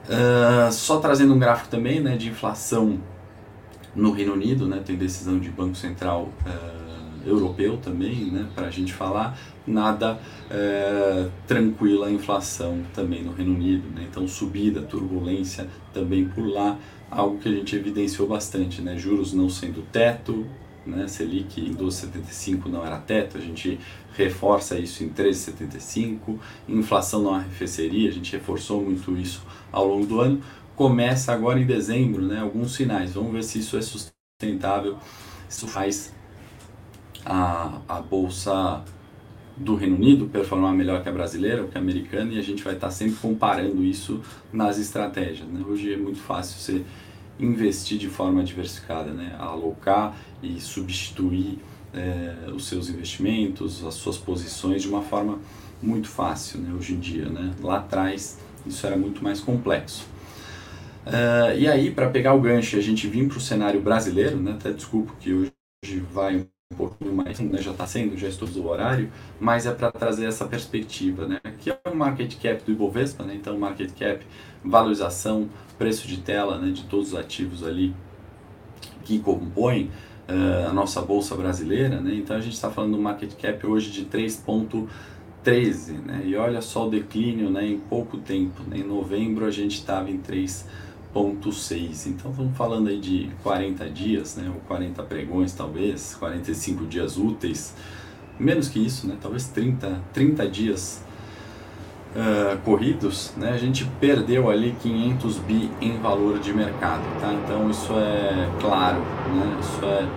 Uh, 0.04 0.70
só 0.72 0.98
trazendo 0.98 1.32
um 1.32 1.38
gráfico 1.38 1.70
também 1.70 2.00
né, 2.00 2.16
de 2.16 2.28
inflação 2.28 2.98
no 3.94 4.10
Reino 4.10 4.34
Unido, 4.34 4.66
né, 4.66 4.82
tem 4.84 4.96
decisão 4.96 5.38
de 5.38 5.48
Banco 5.48 5.76
Central 5.76 6.28
uh, 6.44 6.83
Europeu 7.26 7.76
também, 7.78 8.26
né, 8.26 8.46
para 8.54 8.66
a 8.66 8.70
gente 8.70 8.92
falar, 8.92 9.38
nada 9.66 10.14
uh, 10.14 11.30
tranquila 11.46 12.06
a 12.06 12.10
inflação 12.10 12.82
também 12.94 13.22
no 13.22 13.32
Reino 13.32 13.54
Unido, 13.54 13.88
né, 13.94 14.06
então 14.10 14.26
subida, 14.28 14.82
turbulência 14.82 15.68
também 15.92 16.26
por 16.26 16.46
lá, 16.46 16.78
algo 17.10 17.38
que 17.38 17.48
a 17.48 17.52
gente 17.52 17.74
evidenciou 17.76 18.28
bastante, 18.28 18.82
né, 18.82 18.96
juros 18.96 19.32
não 19.32 19.48
sendo 19.48 19.82
teto, 19.90 20.46
né, 20.86 21.08
Selic 21.08 21.60
em 21.60 21.74
12,75 21.74 22.66
não 22.66 22.84
era 22.84 22.98
teto, 22.98 23.38
a 23.38 23.40
gente 23.40 23.78
reforça 24.16 24.78
isso 24.78 25.02
em 25.02 25.08
13,75, 25.08 26.38
inflação 26.68 27.22
não 27.22 27.34
arrefeceria, 27.34 28.08
a 28.10 28.12
gente 28.12 28.32
reforçou 28.32 28.82
muito 28.82 29.16
isso 29.16 29.42
ao 29.72 29.86
longo 29.86 30.06
do 30.06 30.20
ano, 30.20 30.42
começa 30.76 31.32
agora 31.32 31.58
em 31.58 31.66
dezembro, 31.66 32.22
né, 32.22 32.40
alguns 32.40 32.74
sinais, 32.74 33.14
vamos 33.14 33.32
ver 33.32 33.44
se 33.44 33.58
isso 33.58 33.76
é 33.76 33.82
sustentável, 33.82 34.98
isso 35.48 35.66
faz 35.66 36.12
a, 37.24 37.80
a 37.88 38.00
bolsa 38.00 38.84
do 39.56 39.76
Reino 39.76 39.96
Unido 39.96 40.26
performar 40.26 40.74
melhor 40.74 41.02
que 41.02 41.08
a 41.08 41.12
brasileira 41.12 41.62
ou 41.62 41.68
que 41.68 41.78
a 41.78 41.80
americana 41.80 42.32
e 42.32 42.38
a 42.38 42.42
gente 42.42 42.62
vai 42.62 42.74
estar 42.74 42.90
sempre 42.90 43.14
comparando 43.16 43.84
isso 43.84 44.20
nas 44.52 44.78
estratégias. 44.78 45.46
Né? 45.48 45.64
Hoje 45.66 45.92
é 45.92 45.96
muito 45.96 46.18
fácil 46.18 46.58
você 46.58 46.84
investir 47.38 47.98
de 47.98 48.08
forma 48.08 48.42
diversificada, 48.42 49.12
né? 49.12 49.36
alocar 49.38 50.16
e 50.42 50.60
substituir 50.60 51.58
é, 51.92 52.50
os 52.52 52.66
seus 52.66 52.88
investimentos, 52.88 53.84
as 53.84 53.94
suas 53.94 54.18
posições 54.18 54.82
de 54.82 54.88
uma 54.88 55.02
forma 55.02 55.38
muito 55.80 56.08
fácil 56.08 56.60
né? 56.60 56.74
hoje 56.76 56.94
em 56.94 56.98
dia. 56.98 57.26
Né? 57.26 57.52
Lá 57.62 57.78
atrás 57.78 58.38
isso 58.66 58.86
era 58.86 58.96
muito 58.96 59.22
mais 59.22 59.40
complexo. 59.40 60.06
Uh, 61.06 61.58
e 61.58 61.68
aí, 61.68 61.90
para 61.90 62.08
pegar 62.08 62.32
o 62.32 62.40
gancho, 62.40 62.78
a 62.78 62.80
gente 62.80 63.06
vir 63.06 63.28
para 63.28 63.36
o 63.36 63.40
cenário 63.40 63.78
brasileiro, 63.78 64.38
né? 64.38 64.52
até 64.52 64.72
desculpa 64.72 65.12
que 65.20 65.34
hoje 65.34 66.00
vai 66.10 66.36
um 66.36 66.53
pouquinho 66.74 67.14
mais, 67.14 67.38
né? 67.40 67.60
já 67.60 67.70
está 67.70 67.86
sendo, 67.86 68.16
já 68.16 68.28
estou 68.28 68.48
do 68.48 68.66
horário, 68.66 69.10
mas 69.40 69.66
é 69.66 69.72
para 69.72 69.90
trazer 69.90 70.26
essa 70.26 70.44
perspectiva. 70.46 71.26
Né? 71.26 71.40
Aqui 71.44 71.70
é 71.70 71.78
o 71.88 71.94
market 71.94 72.36
cap 72.40 72.62
do 72.64 72.72
Ibovespa, 72.72 73.24
né? 73.24 73.34
então 73.34 73.58
market 73.58 73.90
cap, 73.92 74.24
valorização, 74.64 75.48
preço 75.78 76.06
de 76.06 76.18
tela 76.18 76.58
né? 76.58 76.72
de 76.72 76.84
todos 76.84 77.12
os 77.12 77.18
ativos 77.18 77.62
ali 77.62 77.94
que 79.04 79.18
compõem 79.18 79.90
uh, 80.28 80.68
a 80.68 80.72
nossa 80.72 81.00
bolsa 81.02 81.34
brasileira. 81.36 82.00
Né? 82.00 82.14
Então 82.14 82.36
a 82.36 82.40
gente 82.40 82.54
está 82.54 82.70
falando 82.70 82.96
do 82.96 83.02
market 83.02 83.34
cap 83.34 83.66
hoje 83.66 83.90
de 83.90 84.04
3,5 84.06 84.88
13, 85.42 85.92
né? 85.92 86.22
E 86.24 86.34
olha 86.36 86.62
só 86.62 86.86
o 86.86 86.90
declínio, 86.90 87.50
né? 87.50 87.66
Em 87.66 87.78
pouco 87.78 88.16
tempo, 88.16 88.62
né? 88.62 88.78
Em 88.78 88.82
novembro 88.82 89.44
a 89.44 89.50
gente 89.50 89.74
estava 89.74 90.10
em 90.10 90.16
3.6. 91.14 92.06
Então 92.06 92.30
estamos 92.30 92.56
falando 92.56 92.88
aí 92.88 92.98
de 92.98 93.30
40 93.42 93.88
dias, 93.88 94.36
né? 94.36 94.50
Ou 94.52 94.60
40 94.66 95.02
pregões 95.04 95.52
talvez, 95.52 96.16
45 96.18 96.84
dias 96.86 97.16
úteis. 97.16 97.74
Menos 98.38 98.68
que 98.68 98.84
isso, 98.84 99.06
né? 99.06 99.16
Talvez 99.20 99.46
30, 99.48 100.00
30 100.12 100.48
dias 100.48 101.04
uh, 102.16 102.58
corridos, 102.64 103.32
né? 103.36 103.52
A 103.52 103.58
gente 103.58 103.84
perdeu 104.00 104.50
ali 104.50 104.74
500 104.82 105.38
bi 105.38 105.70
em 105.80 105.98
valor 105.98 106.40
de 106.40 106.52
mercado, 106.52 107.04
tá? 107.20 107.32
Então 107.32 107.70
isso 107.70 107.92
é 107.92 108.50
claro, 108.60 108.98
né? 109.00 109.58
Isso 109.60 109.84
é 109.84 110.08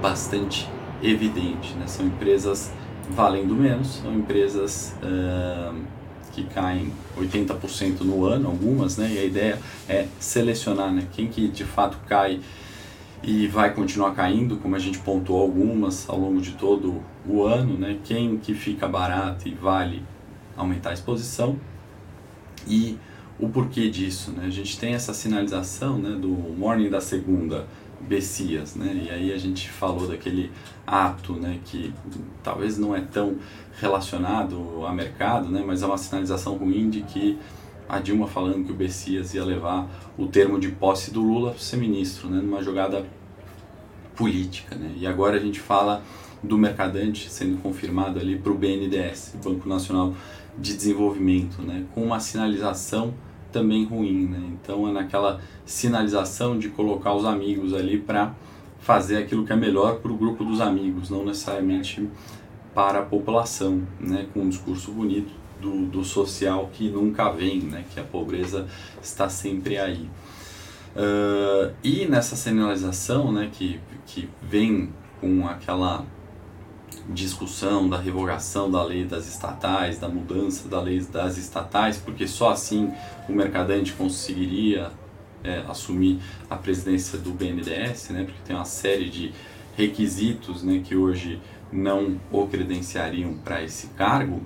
bastante 0.00 0.68
evidente, 1.02 1.74
né? 1.74 1.86
São 1.86 2.06
empresas 2.06 2.72
valendo 3.10 3.54
menos, 3.54 3.96
são 3.96 4.14
empresas 4.14 4.96
uh, 5.02 5.74
que 6.34 6.44
caem 6.44 6.92
80% 7.16 8.00
no 8.00 8.24
ano, 8.24 8.48
algumas, 8.48 8.96
né? 8.96 9.10
E 9.12 9.18
a 9.18 9.24
ideia 9.24 9.58
é 9.88 10.06
selecionar, 10.18 10.92
né? 10.92 11.06
Quem 11.12 11.28
que 11.28 11.48
de 11.48 11.64
fato 11.64 11.98
cai 12.08 12.40
e 13.22 13.46
vai 13.46 13.72
continuar 13.72 14.12
caindo, 14.12 14.56
como 14.56 14.76
a 14.76 14.78
gente 14.78 14.98
pontuou 14.98 15.40
algumas 15.40 16.08
ao 16.08 16.18
longo 16.18 16.40
de 16.40 16.52
todo 16.52 17.00
o 17.26 17.42
ano, 17.42 17.78
né? 17.78 17.98
Quem 18.04 18.36
que 18.36 18.52
fica 18.52 18.86
barato 18.88 19.48
e 19.48 19.54
vale 19.54 20.02
aumentar 20.56 20.90
a 20.90 20.92
exposição 20.92 21.56
e 22.66 22.98
o 23.38 23.48
porquê 23.48 23.88
disso, 23.88 24.30
né? 24.32 24.44
A 24.46 24.50
gente 24.50 24.78
tem 24.78 24.94
essa 24.94 25.14
sinalização, 25.14 25.98
né, 25.98 26.10
do 26.10 26.28
morning 26.28 26.88
da 26.88 27.00
segunda, 27.00 27.66
Bessias, 28.06 28.74
né? 28.74 29.06
E 29.06 29.10
aí 29.10 29.32
a 29.32 29.38
gente 29.38 29.70
falou 29.70 30.06
daquele 30.06 30.50
ato, 30.86 31.34
né, 31.34 31.58
que 31.64 31.92
talvez 32.42 32.78
não 32.78 32.94
é 32.94 33.00
tão 33.00 33.36
relacionado 33.80 34.84
a 34.86 34.92
mercado, 34.92 35.48
né, 35.48 35.62
mas 35.66 35.82
é 35.82 35.86
uma 35.86 35.96
sinalização 35.98 36.56
ruim 36.56 36.90
de 36.90 37.00
que 37.02 37.38
a 37.88 37.98
Dilma 37.98 38.26
falando 38.26 38.64
que 38.64 38.72
o 38.72 38.74
Bessias 38.74 39.34
ia 39.34 39.44
levar 39.44 39.88
o 40.16 40.26
termo 40.26 40.58
de 40.58 40.68
posse 40.68 41.10
do 41.10 41.22
Lula 41.22 41.50
para 41.50 41.60
ser 41.60 41.76
ministro, 41.76 42.28
né, 42.28 42.40
numa 42.40 42.62
jogada 42.62 43.04
política, 44.14 44.76
né? 44.76 44.92
E 44.96 45.06
agora 45.06 45.36
a 45.36 45.40
gente 45.40 45.58
fala 45.60 46.02
do 46.42 46.56
mercadante 46.56 47.28
sendo 47.30 47.60
confirmado 47.60 48.18
ali 48.18 48.38
para 48.38 48.52
o 48.52 48.54
BNDES, 48.54 49.36
Banco 49.42 49.68
Nacional 49.68 50.14
de 50.58 50.74
Desenvolvimento, 50.74 51.62
né, 51.62 51.84
com 51.94 52.02
uma 52.02 52.20
sinalização 52.20 53.12
também 53.54 53.84
ruim, 53.84 54.26
né? 54.26 54.40
Então 54.52 54.88
é 54.88 54.92
naquela 54.92 55.40
sinalização 55.64 56.58
de 56.58 56.68
colocar 56.68 57.14
os 57.14 57.24
amigos 57.24 57.72
ali 57.72 57.98
para 57.98 58.34
fazer 58.80 59.16
aquilo 59.16 59.46
que 59.46 59.52
é 59.52 59.56
melhor 59.56 60.00
para 60.00 60.10
o 60.10 60.16
grupo 60.16 60.44
dos 60.44 60.60
amigos, 60.60 61.08
não 61.08 61.24
necessariamente 61.24 62.06
para 62.74 62.98
a 62.98 63.02
população, 63.02 63.86
né? 64.00 64.26
Com 64.34 64.40
um 64.40 64.48
discurso 64.48 64.90
bonito 64.90 65.32
do, 65.60 65.86
do 65.86 66.04
social 66.04 66.68
que 66.72 66.90
nunca 66.90 67.30
vem, 67.30 67.60
né? 67.60 67.84
Que 67.94 68.00
a 68.00 68.04
pobreza 68.04 68.66
está 69.00 69.28
sempre 69.28 69.78
aí. 69.78 70.10
Uh, 70.96 71.72
e 71.82 72.06
nessa 72.06 72.34
sinalização, 72.34 73.30
né? 73.30 73.48
Que, 73.52 73.78
que 74.04 74.28
vem 74.42 74.92
com 75.20 75.46
aquela 75.46 76.04
discussão 77.08 77.88
da 77.88 77.98
revogação 77.98 78.70
da 78.70 78.82
lei 78.82 79.04
das 79.04 79.28
estatais, 79.28 79.98
da 79.98 80.08
mudança 80.08 80.68
da 80.68 80.80
lei 80.80 81.00
das 81.00 81.36
estatais, 81.36 81.98
porque 81.98 82.26
só 82.26 82.50
assim 82.50 82.92
o 83.28 83.32
mercadante 83.32 83.92
conseguiria 83.92 84.90
é, 85.42 85.62
assumir 85.68 86.18
a 86.48 86.56
presidência 86.56 87.18
do 87.18 87.30
BNDES, 87.32 88.08
né, 88.10 88.24
porque 88.24 88.40
tem 88.44 88.56
uma 88.56 88.64
série 88.64 89.10
de 89.10 89.32
requisitos 89.76 90.62
né, 90.62 90.80
que 90.82 90.96
hoje 90.96 91.40
não 91.70 92.18
o 92.32 92.46
credenciariam 92.46 93.34
para 93.34 93.62
esse 93.62 93.88
cargo, 93.88 94.40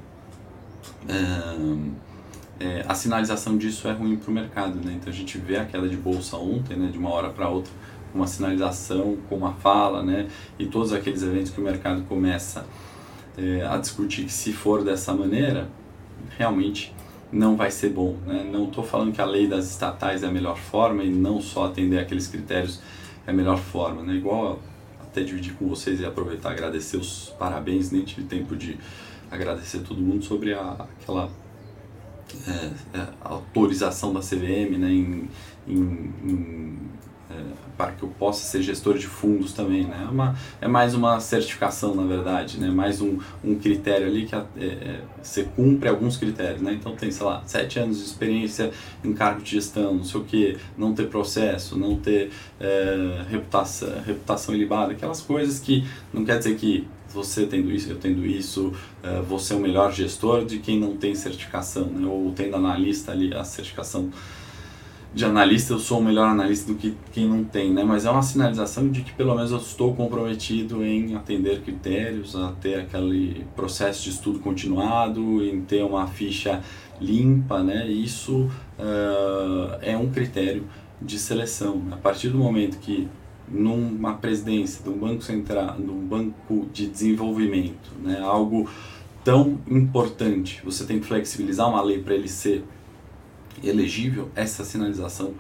é, 2.60 2.84
a 2.88 2.94
sinalização 2.94 3.56
disso 3.56 3.86
é 3.86 3.92
ruim 3.92 4.16
para 4.16 4.30
o 4.30 4.34
mercado. 4.34 4.74
Né? 4.84 4.94
Então 4.96 5.12
a 5.12 5.16
gente 5.16 5.38
vê 5.38 5.56
a 5.56 5.64
queda 5.64 5.88
de 5.88 5.96
bolsa 5.96 6.36
ontem, 6.36 6.76
né, 6.76 6.88
de 6.90 6.98
uma 6.98 7.10
hora 7.10 7.30
para 7.30 7.48
outra, 7.48 7.72
uma 8.14 8.26
sinalização, 8.26 9.16
com 9.28 9.36
uma 9.36 9.52
fala, 9.54 10.02
né? 10.02 10.28
E 10.58 10.66
todos 10.66 10.92
aqueles 10.92 11.22
eventos 11.22 11.50
que 11.50 11.60
o 11.60 11.64
mercado 11.64 12.02
começa 12.02 12.66
é, 13.36 13.66
a 13.66 13.76
discutir 13.76 14.24
que 14.24 14.32
se 14.32 14.52
for 14.52 14.82
dessa 14.82 15.12
maneira, 15.12 15.68
realmente 16.36 16.94
não 17.30 17.56
vai 17.56 17.70
ser 17.70 17.90
bom. 17.90 18.16
Né? 18.26 18.48
Não 18.50 18.64
estou 18.64 18.82
falando 18.82 19.12
que 19.12 19.20
a 19.20 19.24
lei 19.24 19.46
das 19.46 19.70
estatais 19.70 20.22
é 20.22 20.26
a 20.26 20.30
melhor 20.30 20.56
forma 20.56 21.04
e 21.04 21.10
não 21.10 21.40
só 21.40 21.66
atender 21.66 21.98
aqueles 21.98 22.26
critérios 22.26 22.80
é 23.26 23.30
a 23.30 23.34
melhor 23.34 23.58
forma. 23.58 24.02
Né? 24.02 24.14
Igual 24.14 24.58
até 25.00 25.22
dividir 25.22 25.54
com 25.54 25.68
vocês 25.68 26.00
e 26.00 26.06
aproveitar 26.06 26.50
agradecer 26.50 26.96
os 26.96 27.34
parabéns, 27.38 27.90
nem 27.90 28.02
tive 28.02 28.26
tempo 28.26 28.56
de 28.56 28.78
agradecer 29.30 29.80
todo 29.80 30.00
mundo 30.00 30.24
sobre 30.24 30.54
a, 30.54 30.86
aquela 31.00 31.30
é, 32.46 33.06
autorização 33.20 34.12
da 34.12 34.20
CVM 34.20 34.76
né, 34.78 34.90
em, 34.90 35.28
em, 35.66 36.78
para 37.76 37.92
que 37.92 38.02
eu 38.02 38.08
possa 38.08 38.44
ser 38.44 38.60
gestor 38.62 38.98
de 38.98 39.06
fundos 39.06 39.52
também, 39.52 39.84
né? 39.84 40.04
É, 40.04 40.10
uma, 40.10 40.36
é 40.60 40.66
mais 40.66 40.94
uma 40.94 41.20
certificação, 41.20 41.94
na 41.94 42.02
verdade, 42.02 42.58
né? 42.58 42.68
Mais 42.68 43.00
um, 43.00 43.18
um 43.44 43.54
critério 43.54 44.08
ali 44.08 44.26
que 44.26 44.34
é, 44.34 44.44
é, 44.58 45.00
você 45.22 45.44
cumpre 45.44 45.88
alguns 45.88 46.16
critérios, 46.16 46.60
né? 46.60 46.72
Então 46.72 46.96
tem, 46.96 47.10
sei 47.10 47.24
lá, 47.24 47.42
sete 47.46 47.78
anos 47.78 47.98
de 47.98 48.04
experiência 48.04 48.72
em 49.04 49.12
cargo 49.12 49.42
de 49.42 49.52
gestão, 49.52 49.94
não 49.94 50.04
sei 50.04 50.20
o 50.20 50.24
que, 50.24 50.56
não 50.76 50.92
ter 50.92 51.06
processo, 51.08 51.78
não 51.78 51.96
ter 51.96 52.30
é, 52.58 53.24
reputação, 53.30 53.88
reputação 54.04 54.54
ilibada, 54.54 54.92
aquelas 54.92 55.20
coisas 55.20 55.60
que 55.60 55.86
não 56.12 56.24
quer 56.24 56.38
dizer 56.38 56.56
que 56.56 56.86
você 57.12 57.46
tendo 57.46 57.70
isso, 57.70 57.90
eu 57.90 57.96
tendo 57.96 58.26
isso, 58.26 58.72
uh, 59.02 59.22
você 59.22 59.54
é 59.54 59.56
o 59.56 59.60
melhor 59.60 59.92
gestor 59.92 60.44
de 60.44 60.58
quem 60.58 60.78
não 60.78 60.96
tem 60.96 61.14
certificação, 61.14 61.86
né? 61.86 62.06
ou 62.06 62.32
tendo 62.32 62.54
analista 62.56 63.12
ali 63.12 63.32
a 63.34 63.44
certificação 63.44 64.10
de 65.14 65.24
analista, 65.24 65.72
eu 65.72 65.78
sou 65.78 66.00
o 66.00 66.04
melhor 66.04 66.28
analista 66.28 66.70
do 66.70 66.78
que 66.78 66.94
quem 67.12 67.26
não 67.26 67.42
tem, 67.42 67.72
né? 67.72 67.82
Mas 67.82 68.04
é 68.04 68.10
uma 68.10 68.22
sinalização 68.22 68.88
de 68.88 69.00
que 69.02 69.12
pelo 69.14 69.34
menos 69.34 69.50
eu 69.50 69.56
estou 69.56 69.94
comprometido 69.94 70.84
em 70.84 71.14
atender 71.14 71.62
critérios, 71.62 72.36
a 72.36 72.52
ter 72.52 72.80
aquele 72.80 73.46
processo 73.56 74.04
de 74.04 74.10
estudo 74.10 74.38
continuado, 74.38 75.42
em 75.42 75.62
ter 75.62 75.82
uma 75.82 76.06
ficha 76.06 76.60
limpa, 77.00 77.62
né? 77.62 77.88
Isso 77.88 78.50
uh, 78.78 79.78
é 79.80 79.96
um 79.96 80.10
critério 80.10 80.64
de 81.00 81.18
seleção. 81.18 81.82
A 81.90 81.96
partir 81.96 82.28
do 82.28 82.38
momento 82.38 82.78
que 82.78 83.08
numa 83.50 84.14
presidência 84.14 84.84
de 84.84 84.90
um 84.90 84.98
banco 84.98 85.22
central, 85.22 85.76
de 85.78 85.90
um 85.90 86.06
banco 86.06 86.66
de 86.70 86.86
desenvolvimento, 86.86 87.92
né? 88.02 88.20
Algo 88.20 88.68
tão 89.24 89.58
importante, 89.66 90.60
você 90.62 90.84
tem 90.84 91.00
que 91.00 91.06
flexibilizar 91.06 91.68
uma 91.68 91.82
lei 91.82 91.98
para 92.02 92.14
ele 92.14 92.28
ser 92.28 92.62
elegível, 93.62 94.30
essa 94.34 94.64
sinalização 94.64 95.34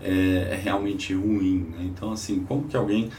é, 0.00 0.50
é 0.52 0.60
realmente 0.62 1.14
ruim. 1.14 1.66
Né? 1.70 1.84
Então, 1.84 2.12
assim, 2.12 2.40
como 2.40 2.64
que 2.64 2.76
alguém 2.76 3.10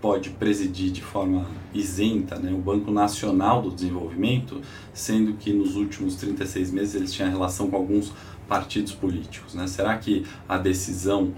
pode 0.00 0.30
presidir 0.30 0.90
de 0.90 1.00
forma 1.00 1.46
isenta 1.72 2.36
né, 2.36 2.52
o 2.52 2.58
Banco 2.58 2.90
Nacional 2.90 3.62
do 3.62 3.70
Desenvolvimento, 3.70 4.60
sendo 4.92 5.34
que 5.34 5.52
nos 5.52 5.76
últimos 5.76 6.16
36 6.16 6.72
meses 6.72 6.94
eles 6.96 7.12
tinham 7.12 7.30
relação 7.30 7.70
com 7.70 7.76
alguns 7.76 8.12
partidos 8.48 8.92
políticos? 8.92 9.54
Né? 9.54 9.66
Será 9.68 9.96
que 9.96 10.26
a 10.48 10.58
decisão 10.58 11.32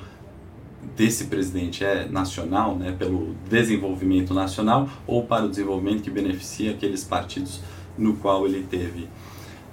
desse 0.97 1.25
presidente 1.25 1.85
é 1.85 2.07
nacional, 2.09 2.77
né, 2.77 2.95
pelo 2.99 3.35
desenvolvimento 3.49 4.35
nacional, 4.35 4.89
ou 5.07 5.25
para 5.25 5.45
o 5.45 5.49
desenvolvimento 5.49 6.03
que 6.03 6.11
beneficia 6.11 6.73
aqueles 6.73 7.05
partidos 7.05 7.61
no 7.97 8.17
qual 8.17 8.47
ele 8.47 8.67
teve 8.69 9.09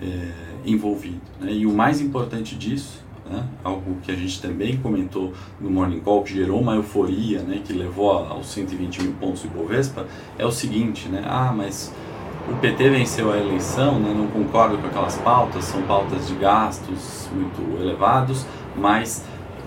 é, 0.01 0.31
envolvido. 0.65 1.21
Né? 1.39 1.53
E 1.53 1.65
o 1.65 1.73
mais 1.73 2.01
importante 2.01 2.55
disso, 2.55 3.03
né, 3.29 3.45
algo 3.63 3.97
que 4.03 4.11
a 4.11 4.15
gente 4.15 4.41
também 4.41 4.77
comentou 4.77 5.33
no 5.59 5.69
Morning 5.69 5.99
Call, 5.99 6.23
que 6.23 6.33
gerou 6.33 6.59
uma 6.59 6.75
euforia, 6.75 7.41
né, 7.41 7.61
que 7.63 7.71
levou 7.71 8.11
aos 8.11 8.47
120 8.47 9.03
mil 9.03 9.13
pontos 9.13 9.41
do 9.43 9.47
Ibovespa, 9.47 10.05
é 10.37 10.45
o 10.45 10.51
seguinte, 10.51 11.07
né, 11.07 11.23
ah, 11.25 11.53
mas 11.55 11.93
o 12.49 12.55
PT 12.57 12.89
venceu 12.89 13.31
a 13.31 13.37
eleição, 13.37 13.99
né, 13.99 14.13
não 14.15 14.27
concordo 14.27 14.77
com 14.77 14.87
aquelas 14.87 15.15
pautas, 15.17 15.65
são 15.65 15.81
pautas 15.83 16.27
de 16.27 16.35
gastos 16.35 17.29
muito 17.33 17.81
elevados, 17.81 18.45
mas 18.75 19.23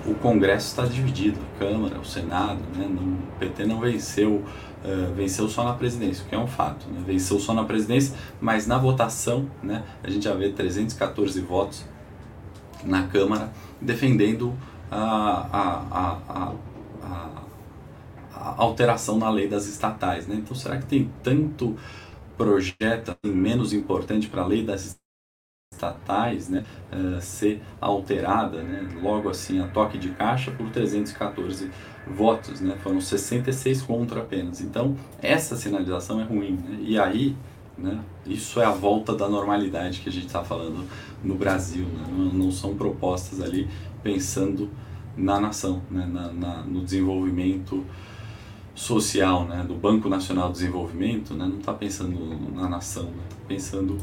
o 0.06 0.14
Congresso 0.14 0.68
está 0.68 0.84
dividido, 0.84 1.38
a 1.54 1.58
Câmara, 1.58 1.98
o 1.98 2.04
Senado, 2.04 2.60
né, 2.76 2.86
não, 2.88 3.14
o 3.14 3.38
PT 3.38 3.66
não 3.66 3.80
venceu 3.80 4.44
Uh, 4.84 5.14
venceu 5.14 5.48
só 5.48 5.64
na 5.64 5.72
presidência, 5.72 6.22
o 6.26 6.28
que 6.28 6.34
é 6.34 6.38
um 6.38 6.46
fato. 6.46 6.86
Né? 6.90 7.02
Venceu 7.06 7.40
só 7.40 7.54
na 7.54 7.64
presidência, 7.64 8.14
mas 8.38 8.66
na 8.66 8.76
votação 8.76 9.48
né, 9.62 9.82
a 10.02 10.10
gente 10.10 10.24
já 10.24 10.34
vê 10.34 10.50
314 10.50 11.40
votos 11.40 11.86
na 12.84 13.06
Câmara 13.06 13.50
defendendo 13.80 14.54
a, 14.90 15.00
a, 15.00 16.18
a, 16.28 16.52
a, 18.36 18.54
alteração 18.58 19.18
na 19.18 19.30
lei 19.30 19.48
das 19.48 19.66
estatais. 19.66 20.26
Né? 20.26 20.36
Então, 20.36 20.54
será 20.54 20.76
que 20.76 20.84
tem 20.84 21.10
tanto 21.22 21.76
projeto 22.36 23.16
assim, 23.22 23.34
menos 23.34 23.72
importante 23.72 24.28
para 24.28 24.42
a 24.42 24.46
lei 24.46 24.64
das 24.64 24.98
estatais 25.84 26.48
né, 26.48 26.64
uh, 26.92 27.20
ser 27.20 27.62
alterada, 27.80 28.62
né, 28.62 28.88
logo 29.02 29.28
assim, 29.28 29.60
a 29.60 29.66
toque 29.66 29.98
de 29.98 30.10
caixa 30.10 30.50
por 30.50 30.70
314 30.70 31.70
votos, 32.06 32.60
né, 32.60 32.76
foram 32.82 33.00
66 33.00 33.82
contra 33.82 34.20
apenas. 34.20 34.60
Então, 34.60 34.96
essa 35.20 35.56
sinalização 35.56 36.20
é 36.20 36.24
ruim. 36.24 36.52
Né, 36.52 36.78
e 36.80 36.98
aí, 36.98 37.36
né, 37.76 38.00
isso 38.26 38.60
é 38.60 38.64
a 38.64 38.70
volta 38.70 39.14
da 39.14 39.28
normalidade 39.28 40.00
que 40.00 40.08
a 40.08 40.12
gente 40.12 40.26
está 40.26 40.42
falando 40.42 40.84
no 41.22 41.34
Brasil. 41.34 41.84
Né, 41.84 42.06
não, 42.10 42.24
não, 42.26 42.50
são 42.50 42.74
propostas 42.74 43.40
ali 43.40 43.68
pensando 44.02 44.70
na 45.16 45.38
nação, 45.38 45.82
né, 45.90 46.06
na, 46.06 46.32
na, 46.32 46.62
no 46.62 46.82
desenvolvimento 46.82 47.84
social, 48.74 49.44
né, 49.44 49.64
do 49.66 49.74
Banco 49.74 50.08
Nacional 50.08 50.48
de 50.48 50.54
Desenvolvimento, 50.54 51.34
né, 51.34 51.46
não 51.46 51.58
está 51.58 51.72
pensando 51.72 52.18
na 52.52 52.68
nação, 52.68 53.04
está 53.04 53.36
pensando 53.46 53.96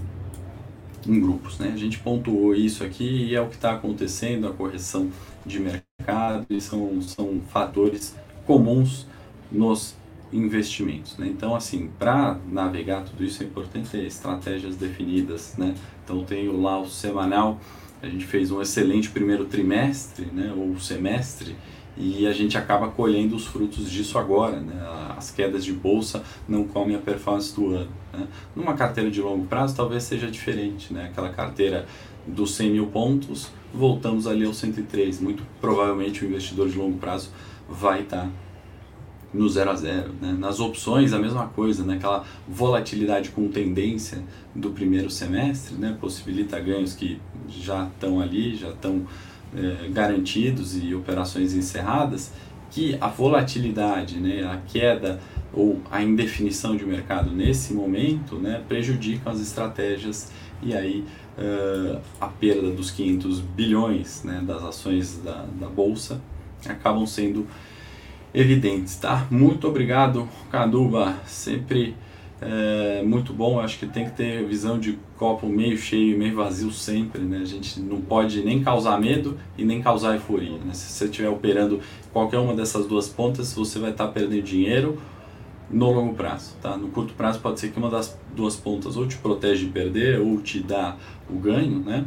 em 1.07 1.19
grupos. 1.19 1.57
Né? 1.59 1.71
A 1.73 1.77
gente 1.77 1.99
pontuou 1.99 2.55
isso 2.55 2.83
aqui 2.83 3.27
e 3.27 3.35
é 3.35 3.41
o 3.41 3.47
que 3.47 3.55
está 3.55 3.73
acontecendo, 3.73 4.47
a 4.47 4.53
correção 4.53 5.09
de 5.45 5.59
mercado, 5.59 6.45
e 6.49 6.59
são, 6.59 7.01
são 7.01 7.41
fatores 7.49 8.15
comuns 8.45 9.05
nos 9.51 9.95
investimentos. 10.31 11.17
Né? 11.17 11.27
Então, 11.27 11.55
assim, 11.55 11.89
para 11.99 12.37
navegar 12.49 13.03
tudo 13.03 13.23
isso 13.23 13.43
é 13.43 13.45
importante 13.45 13.89
ter 13.89 14.05
estratégias 14.05 14.75
definidas. 14.75 15.55
Né? 15.57 15.75
Então, 16.03 16.23
tenho 16.23 16.59
lá 16.59 16.79
o 16.79 16.87
semanal, 16.87 17.59
a 18.01 18.07
gente 18.07 18.25
fez 18.25 18.51
um 18.51 18.61
excelente 18.61 19.09
primeiro 19.09 19.45
trimestre, 19.45 20.25
né, 20.25 20.51
ou 20.57 20.79
semestre, 20.79 21.55
e 21.97 22.25
a 22.25 22.33
gente 22.33 22.57
acaba 22.57 22.87
colhendo 22.89 23.35
os 23.35 23.45
frutos 23.45 23.89
disso 23.89 24.17
agora. 24.17 24.59
Né? 24.59 24.73
As 25.17 25.31
quedas 25.31 25.63
de 25.63 25.73
bolsa 25.73 26.23
não 26.47 26.65
comem 26.65 26.95
a 26.95 26.99
performance 26.99 27.53
do 27.53 27.75
ano. 27.75 27.91
Né? 28.13 28.27
Numa 28.55 28.73
carteira 28.73 29.11
de 29.11 29.21
longo 29.21 29.45
prazo 29.45 29.75
talvez 29.75 30.03
seja 30.03 30.29
diferente, 30.29 30.93
né? 30.93 31.05
aquela 31.05 31.29
carteira 31.29 31.85
dos 32.25 32.55
100 32.55 32.71
mil 32.71 32.87
pontos, 32.87 33.49
voltamos 33.73 34.27
ali 34.27 34.45
aos 34.45 34.57
103. 34.57 35.19
Muito 35.19 35.43
provavelmente 35.59 36.23
o 36.23 36.27
investidor 36.27 36.69
de 36.69 36.77
longo 36.77 36.97
prazo 36.97 37.29
vai 37.69 38.01
estar 38.01 38.29
no 39.33 39.47
0 39.47 39.69
a 39.69 39.75
0. 39.75 40.13
Né? 40.21 40.35
Nas 40.37 40.59
opções 40.59 41.13
a 41.13 41.19
mesma 41.19 41.47
coisa, 41.47 41.83
né? 41.83 41.95
aquela 41.95 42.25
volatilidade 42.47 43.29
com 43.29 43.47
tendência 43.47 44.23
do 44.55 44.71
primeiro 44.71 45.09
semestre 45.09 45.75
né? 45.75 45.95
possibilita 45.99 46.59
ganhos 46.59 46.93
que 46.93 47.19
já 47.49 47.87
estão 47.87 48.19
ali, 48.19 48.55
já 48.55 48.69
estão 48.69 49.05
é, 49.55 49.89
garantidos 49.89 50.81
e 50.81 50.93
operações 50.93 51.53
encerradas, 51.53 52.31
que 52.69 52.97
a 53.01 53.07
volatilidade, 53.07 54.19
né, 54.19 54.43
a 54.43 54.57
queda 54.71 55.19
ou 55.53 55.81
a 55.91 56.01
indefinição 56.01 56.75
de 56.77 56.85
mercado 56.85 57.31
nesse 57.31 57.73
momento 57.73 58.35
né, 58.35 58.61
prejudicam 58.67 59.33
as 59.33 59.41
estratégias 59.41 60.31
e 60.63 60.73
aí 60.73 61.03
uh, 61.37 61.99
a 62.19 62.27
perda 62.27 62.69
dos 62.71 62.91
500 62.91 63.41
bilhões 63.41 64.23
né, 64.23 64.41
das 64.45 64.63
ações 64.63 65.17
da, 65.17 65.45
da 65.59 65.67
bolsa 65.67 66.21
acabam 66.65 67.05
sendo 67.05 67.45
evidentes. 68.33 68.95
Tá? 68.95 69.27
Muito 69.29 69.67
obrigado, 69.67 70.29
Caduba, 70.49 71.17
sempre 71.25 71.95
é 72.41 73.03
muito 73.03 73.31
bom. 73.31 73.59
Acho 73.59 73.77
que 73.77 73.85
tem 73.85 74.05
que 74.05 74.11
ter 74.11 74.43
visão 74.45 74.79
de 74.79 74.97
copo 75.17 75.47
meio 75.47 75.77
cheio 75.77 76.15
e 76.15 76.17
meio 76.17 76.35
vazio 76.35 76.71
sempre. 76.71 77.21
Né? 77.21 77.37
A 77.37 77.45
gente 77.45 77.79
não 77.79 78.01
pode 78.01 78.43
nem 78.43 78.63
causar 78.63 78.99
medo 78.99 79.37
e 79.57 79.63
nem 79.63 79.81
causar 79.81 80.15
euforia. 80.15 80.57
Né? 80.57 80.73
Se 80.73 80.91
você 80.91 81.05
estiver 81.05 81.29
operando 81.29 81.79
qualquer 82.11 82.39
uma 82.39 82.55
dessas 82.55 82.87
duas 82.87 83.07
pontas, 83.07 83.53
você 83.53 83.79
vai 83.79 83.91
estar 83.91 84.07
perdendo 84.07 84.41
dinheiro 84.41 84.99
no 85.69 85.91
longo 85.91 86.15
prazo. 86.15 86.55
Tá? 86.61 86.75
No 86.75 86.89
curto 86.89 87.13
prazo 87.13 87.39
pode 87.39 87.59
ser 87.59 87.71
que 87.71 87.77
uma 87.77 87.89
das 87.89 88.19
duas 88.35 88.55
pontas 88.55 88.97
ou 88.97 89.07
te 89.07 89.17
protege 89.17 89.65
de 89.65 89.71
perder 89.71 90.19
ou 90.19 90.41
te 90.41 90.59
dá 90.59 90.97
o 91.29 91.35
ganho, 91.35 91.79
né? 91.79 92.05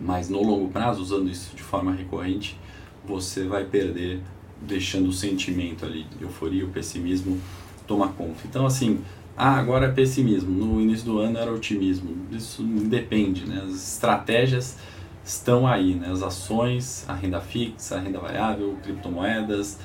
mas 0.00 0.28
no 0.28 0.42
longo 0.42 0.68
prazo, 0.68 1.02
usando 1.02 1.30
isso 1.30 1.54
de 1.54 1.62
forma 1.62 1.92
recorrente, 1.92 2.58
você 3.04 3.44
vai 3.44 3.64
perder 3.64 4.20
deixando 4.60 5.08
o 5.08 5.12
sentimento 5.12 5.84
ali, 5.84 6.06
euforia, 6.20 6.64
o 6.64 6.68
pessimismo 6.68 7.38
tomar 7.86 8.08
conta. 8.08 8.40
Então, 8.44 8.66
assim, 8.66 9.00
ah, 9.42 9.58
agora 9.58 9.86
é 9.86 9.90
pessimismo, 9.90 10.50
no 10.50 10.80
início 10.82 11.06
do 11.06 11.18
ano 11.18 11.38
era 11.38 11.50
otimismo. 11.50 12.14
Isso 12.30 12.62
depende, 12.62 13.46
né? 13.46 13.62
As 13.64 13.74
estratégias 13.74 14.76
estão 15.24 15.66
aí, 15.66 15.94
né? 15.94 16.10
As 16.10 16.22
ações, 16.22 17.06
a 17.08 17.14
renda 17.14 17.40
fixa, 17.40 17.96
a 17.96 18.00
renda 18.00 18.18
variável, 18.18 18.76
criptomoedas 18.82 19.78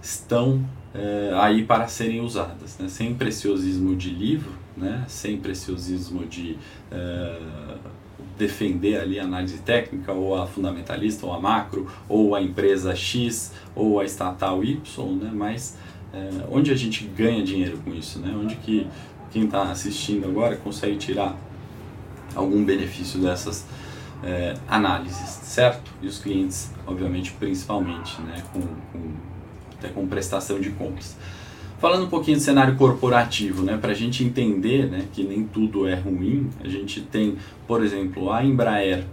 estão 0.00 0.64
é, 0.94 1.30
aí 1.34 1.62
para 1.62 1.88
serem 1.88 2.22
usadas, 2.22 2.78
né? 2.78 2.88
Sem 2.88 3.14
preciosismo 3.14 3.94
de 3.94 4.08
livro, 4.08 4.52
né? 4.74 5.04
Sem 5.08 5.36
preciosismo 5.36 6.24
de 6.24 6.56
é, 6.90 7.38
defender 8.38 8.98
ali 8.98 9.20
a 9.20 9.24
análise 9.24 9.58
técnica, 9.58 10.12
ou 10.12 10.40
a 10.40 10.46
fundamentalista, 10.46 11.26
ou 11.26 11.32
a 11.34 11.38
macro, 11.38 11.86
ou 12.08 12.34
a 12.34 12.40
empresa 12.40 12.94
X, 12.96 13.52
ou 13.74 14.00
a 14.00 14.04
estatal 14.04 14.64
Y, 14.64 14.80
né? 15.16 15.30
mas 15.32 15.76
é, 16.12 16.44
onde 16.50 16.70
a 16.70 16.76
gente 16.76 17.04
ganha 17.04 17.42
dinheiro 17.42 17.78
com 17.84 17.92
isso? 17.94 18.18
Né? 18.18 18.34
Onde 18.36 18.56
que 18.56 18.86
quem 19.30 19.44
está 19.44 19.70
assistindo 19.70 20.26
agora 20.26 20.56
consegue 20.56 20.96
tirar 20.96 21.36
algum 22.34 22.64
benefício 22.64 23.20
dessas 23.20 23.66
é, 24.22 24.54
análises, 24.68 25.28
certo? 25.42 25.90
E 26.02 26.06
os 26.06 26.18
clientes, 26.18 26.70
obviamente, 26.86 27.32
principalmente, 27.32 28.20
né? 28.22 28.42
com, 28.52 28.60
com, 28.60 29.12
até 29.78 29.88
com 29.88 30.06
prestação 30.06 30.60
de 30.60 30.70
contas. 30.70 31.16
Falando 31.82 32.04
um 32.04 32.08
pouquinho 32.08 32.36
de 32.36 32.44
cenário 32.44 32.76
corporativo, 32.76 33.64
né, 33.64 33.76
para 33.76 33.90
a 33.90 33.94
gente 33.94 34.22
entender 34.22 34.88
né, 34.88 35.04
que 35.12 35.24
nem 35.24 35.42
tudo 35.42 35.84
é 35.88 35.96
ruim, 35.96 36.48
a 36.62 36.68
gente 36.68 37.00
tem, 37.00 37.36
por 37.66 37.82
exemplo, 37.82 38.30
a 38.30 38.44
Embraer, 38.44 39.04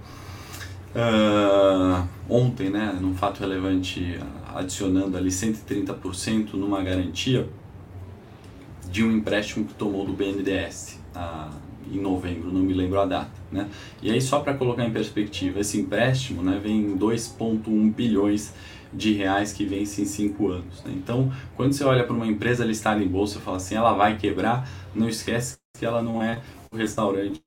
uh, 0.95 2.07
ontem, 2.29 2.69
né, 2.69 2.97
num 2.99 3.13
fato 3.15 3.39
relevante, 3.39 4.19
adicionando 4.53 5.17
ali 5.17 5.29
130% 5.29 6.53
numa 6.53 6.81
garantia 6.81 7.47
de 8.91 9.03
um 9.03 9.11
empréstimo 9.11 9.65
que 9.65 9.73
tomou 9.73 10.05
do 10.05 10.13
BNDES 10.13 10.99
uh, 11.15 11.53
em 11.91 11.99
novembro, 11.99 12.51
não 12.51 12.61
me 12.61 12.73
lembro 12.73 12.99
a 12.99 13.05
data. 13.05 13.31
Né? 13.51 13.67
E 14.01 14.11
aí, 14.11 14.21
só 14.21 14.39
para 14.39 14.53
colocar 14.53 14.85
em 14.85 14.91
perspectiva, 14.91 15.59
esse 15.59 15.79
empréstimo 15.79 16.41
né, 16.41 16.59
vem 16.61 16.91
em 16.91 16.97
2,1 16.97 17.93
bilhões 17.93 18.53
de 18.91 19.13
reais 19.13 19.53
que 19.53 19.65
vence 19.65 20.01
em 20.01 20.05
cinco 20.05 20.49
anos. 20.49 20.83
Né? 20.83 20.93
Então, 20.95 21.31
quando 21.55 21.73
você 21.73 21.83
olha 21.83 22.03
para 22.03 22.15
uma 22.15 22.27
empresa 22.27 22.65
listada 22.65 23.03
em 23.03 23.07
bolsa 23.07 23.37
e 23.37 23.41
fala 23.41 23.57
assim, 23.57 23.75
ela 23.75 23.93
vai 23.93 24.17
quebrar, 24.17 24.67
não 24.93 25.07
esquece 25.07 25.57
que 25.77 25.85
ela 25.85 26.01
não 26.01 26.21
é 26.21 26.41
o 26.71 26.77
restaurante 26.77 27.41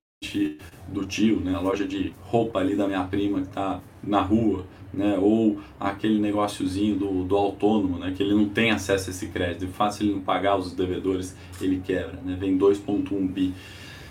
do 0.88 1.04
tio, 1.06 1.40
né? 1.40 1.54
a 1.54 1.60
loja 1.60 1.86
de 1.86 2.12
roupa 2.22 2.58
ali 2.58 2.76
da 2.76 2.86
minha 2.86 3.04
prima 3.04 3.40
que 3.40 3.48
está 3.48 3.80
na 4.02 4.20
rua, 4.20 4.66
né? 4.92 5.18
ou 5.18 5.60
aquele 5.78 6.18
negóciozinho 6.20 6.96
do, 6.96 7.24
do 7.24 7.36
autônomo, 7.36 7.98
né? 7.98 8.12
que 8.16 8.22
ele 8.22 8.34
não 8.34 8.48
tem 8.48 8.70
acesso 8.70 9.10
a 9.10 9.12
esse 9.12 9.28
crédito, 9.28 9.64
e 9.64 9.68
fácil 9.68 10.06
ele 10.06 10.14
não 10.14 10.20
pagar 10.20 10.56
os 10.56 10.72
devedores, 10.72 11.36
ele 11.60 11.80
quebra. 11.84 12.18
Né? 12.24 12.36
Vem 12.38 12.58
2,1 12.58 13.28
bi 13.28 13.54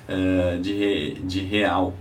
uh, 0.10 0.60
de, 0.60 1.16
de 1.22 1.40
real 1.40 1.94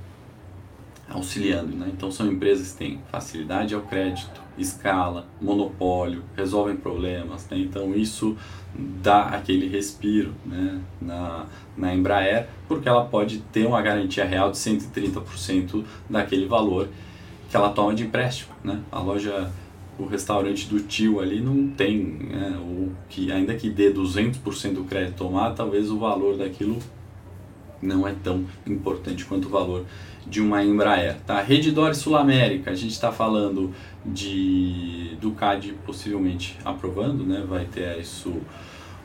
auxiliando. 1.09 1.77
Né? 1.77 1.90
Então 1.92 2.11
são 2.11 2.27
empresas 2.31 2.73
que 2.73 2.79
têm 2.79 3.01
facilidade 3.11 3.75
ao 3.75 3.83
crédito, 3.83 4.40
escala, 4.57 5.27
monopólio, 5.40 6.23
resolvem 6.37 6.77
problemas. 6.77 7.49
Né? 7.49 7.59
Então 7.59 7.94
isso 7.94 8.37
dá 8.74 9.24
aquele 9.24 9.68
respiro 9.68 10.33
né? 10.44 10.80
na, 11.00 11.46
na 11.76 11.94
Embraer, 11.94 12.48
porque 12.68 12.88
ela 12.88 13.04
pode 13.04 13.38
ter 13.52 13.66
uma 13.66 13.80
garantia 13.83 14.24
real 14.24 14.50
de 14.50 14.56
130% 14.56 15.85
daquele 16.09 16.46
valor 16.46 16.88
que 17.48 17.56
ela 17.56 17.70
toma 17.70 17.94
de 17.94 18.04
empréstimo. 18.04 18.52
Né? 18.62 18.80
A 18.90 19.00
loja, 19.00 19.50
o 19.98 20.06
restaurante 20.06 20.68
do 20.68 20.80
tio 20.80 21.20
ali 21.20 21.40
não 21.40 21.68
tem, 21.68 21.98
né? 22.04 22.59
ou 22.61 22.92
que 23.09 23.30
ainda 23.33 23.54
que 23.54 23.68
dê 23.68 23.92
200% 23.92 24.74
do 24.74 24.85
crédito 24.85 25.16
tomado, 25.16 25.56
talvez 25.56 25.90
o 25.90 25.98
valor 25.98 26.37
daquilo 26.37 26.78
não 27.83 28.06
é 28.06 28.14
tão 28.22 28.44
importante 28.66 29.24
quanto 29.24 29.46
o 29.46 29.50
valor 29.50 29.85
de 30.31 30.40
uma 30.40 30.62
Embraer. 30.62 31.16
Tá? 31.27 31.43
Redditor 31.43 31.95
Sul 31.95 32.16
América, 32.16 32.71
a 32.71 32.75
gente 32.75 32.93
está 32.93 33.11
falando 33.11 33.75
de 34.07 35.16
do 35.21 35.33
CAD 35.33 35.75
possivelmente 35.85 36.57
aprovando, 36.64 37.25
né? 37.25 37.45
vai 37.47 37.66
ter 37.66 37.99
isso 37.99 38.33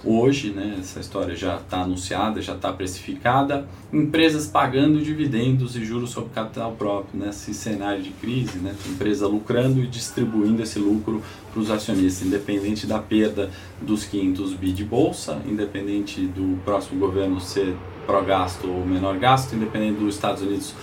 hoje, 0.04 0.52
né? 0.52 0.78
essa 0.80 1.00
história 1.00 1.36
já 1.36 1.58
está 1.58 1.82
anunciada, 1.82 2.42
já 2.42 2.54
está 2.54 2.72
precificada. 2.72 3.68
Empresas 3.92 4.48
pagando 4.48 5.02
dividendos 5.02 5.76
e 5.76 5.84
juros 5.84 6.12
sobre 6.12 6.30
capital 6.30 6.74
próprio 6.74 7.20
nesse 7.20 7.54
cenário 7.54 8.04
de 8.04 8.12
crise, 8.12 8.60
né? 8.60 8.76
empresa 8.88 9.28
lucrando 9.28 9.82
e 9.82 9.88
distribuindo 9.88 10.62
esse 10.62 10.78
lucro 10.78 11.22
para 11.52 11.60
os 11.60 11.72
acionistas, 11.72 12.26
independente 12.26 12.86
da 12.86 13.00
perda 13.00 13.50
dos 13.82 14.06
500 14.06 14.54
bi 14.54 14.72
de 14.72 14.86
bolsa, 14.86 15.42
independente 15.46 16.22
do 16.22 16.58
próximo 16.64 17.00
governo 17.00 17.42
ser 17.42 17.76
pró-gasto 18.06 18.68
ou 18.70 18.86
menor 18.86 19.18
gasto, 19.18 19.56
independente 19.56 20.00
dos 20.00 20.14
Estados 20.14 20.44
Unidos 20.44 20.74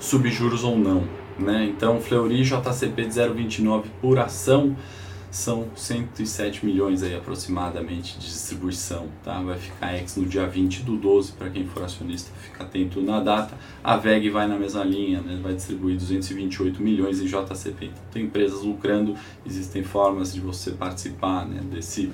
subjuros 0.00 0.64
ou 0.64 0.78
não. 0.78 1.04
Né? 1.38 1.66
Então, 1.66 2.00
Fleury 2.00 2.42
JCP 2.42 3.04
de 3.04 3.14
0,29 3.14 3.84
por 4.00 4.18
ação 4.18 4.76
são 5.30 5.68
107 5.76 6.64
milhões 6.64 7.02
aí 7.02 7.14
aproximadamente 7.14 8.18
de 8.18 8.26
distribuição, 8.26 9.08
tá? 9.22 9.40
Vai 9.42 9.58
ficar 9.58 9.94
ex 9.94 10.16
no 10.16 10.24
dia 10.24 10.46
20 10.46 10.82
do 10.82 10.96
12 10.96 11.32
para 11.32 11.50
quem 11.50 11.66
for 11.66 11.84
acionista, 11.84 12.30
fica 12.40 12.64
atento 12.64 13.00
na 13.02 13.20
data. 13.20 13.54
A 13.84 13.96
VEG 13.96 14.30
vai 14.30 14.48
na 14.48 14.58
mesma 14.58 14.82
linha, 14.84 15.20
né? 15.20 15.38
Vai 15.42 15.54
distribuir 15.54 15.96
228 15.96 16.82
milhões 16.82 17.20
em 17.20 17.26
JCP. 17.26 17.86
Então, 17.86 18.02
tem 18.10 18.24
empresas 18.24 18.62
lucrando, 18.62 19.14
existem 19.44 19.82
formas 19.82 20.32
de 20.32 20.40
você 20.40 20.70
participar, 20.70 21.46
né, 21.46 21.60
desse 21.70 22.10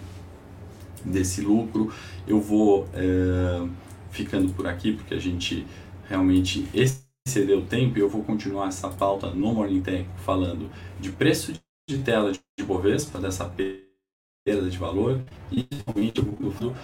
desse 1.04 1.42
lucro. 1.42 1.92
Eu 2.26 2.40
vou 2.40 2.88
é, 2.94 3.66
ficando 4.10 4.52
por 4.54 4.66
aqui 4.66 4.92
porque 4.92 5.14
a 5.14 5.20
gente 5.20 5.66
realmente 6.08 6.66
excedeu 6.74 7.03
o 7.26 7.62
tempo 7.62 7.98
eu 7.98 8.08
vou 8.08 8.22
continuar 8.22 8.68
essa 8.68 8.88
pauta 8.90 9.30
no 9.30 9.54
Morning 9.54 9.80
Tech 9.80 10.06
falando 10.18 10.70
de 11.00 11.10
preço 11.10 11.54
de 11.88 11.98
tela 11.98 12.30
de 12.30 12.64
Bovespa, 12.64 13.18
dessa 13.18 13.46
perda 13.46 14.68
de 14.68 14.76
valor 14.76 15.22
e 15.50 15.62
principalmente 15.62 16.20
uh, 16.20 16.74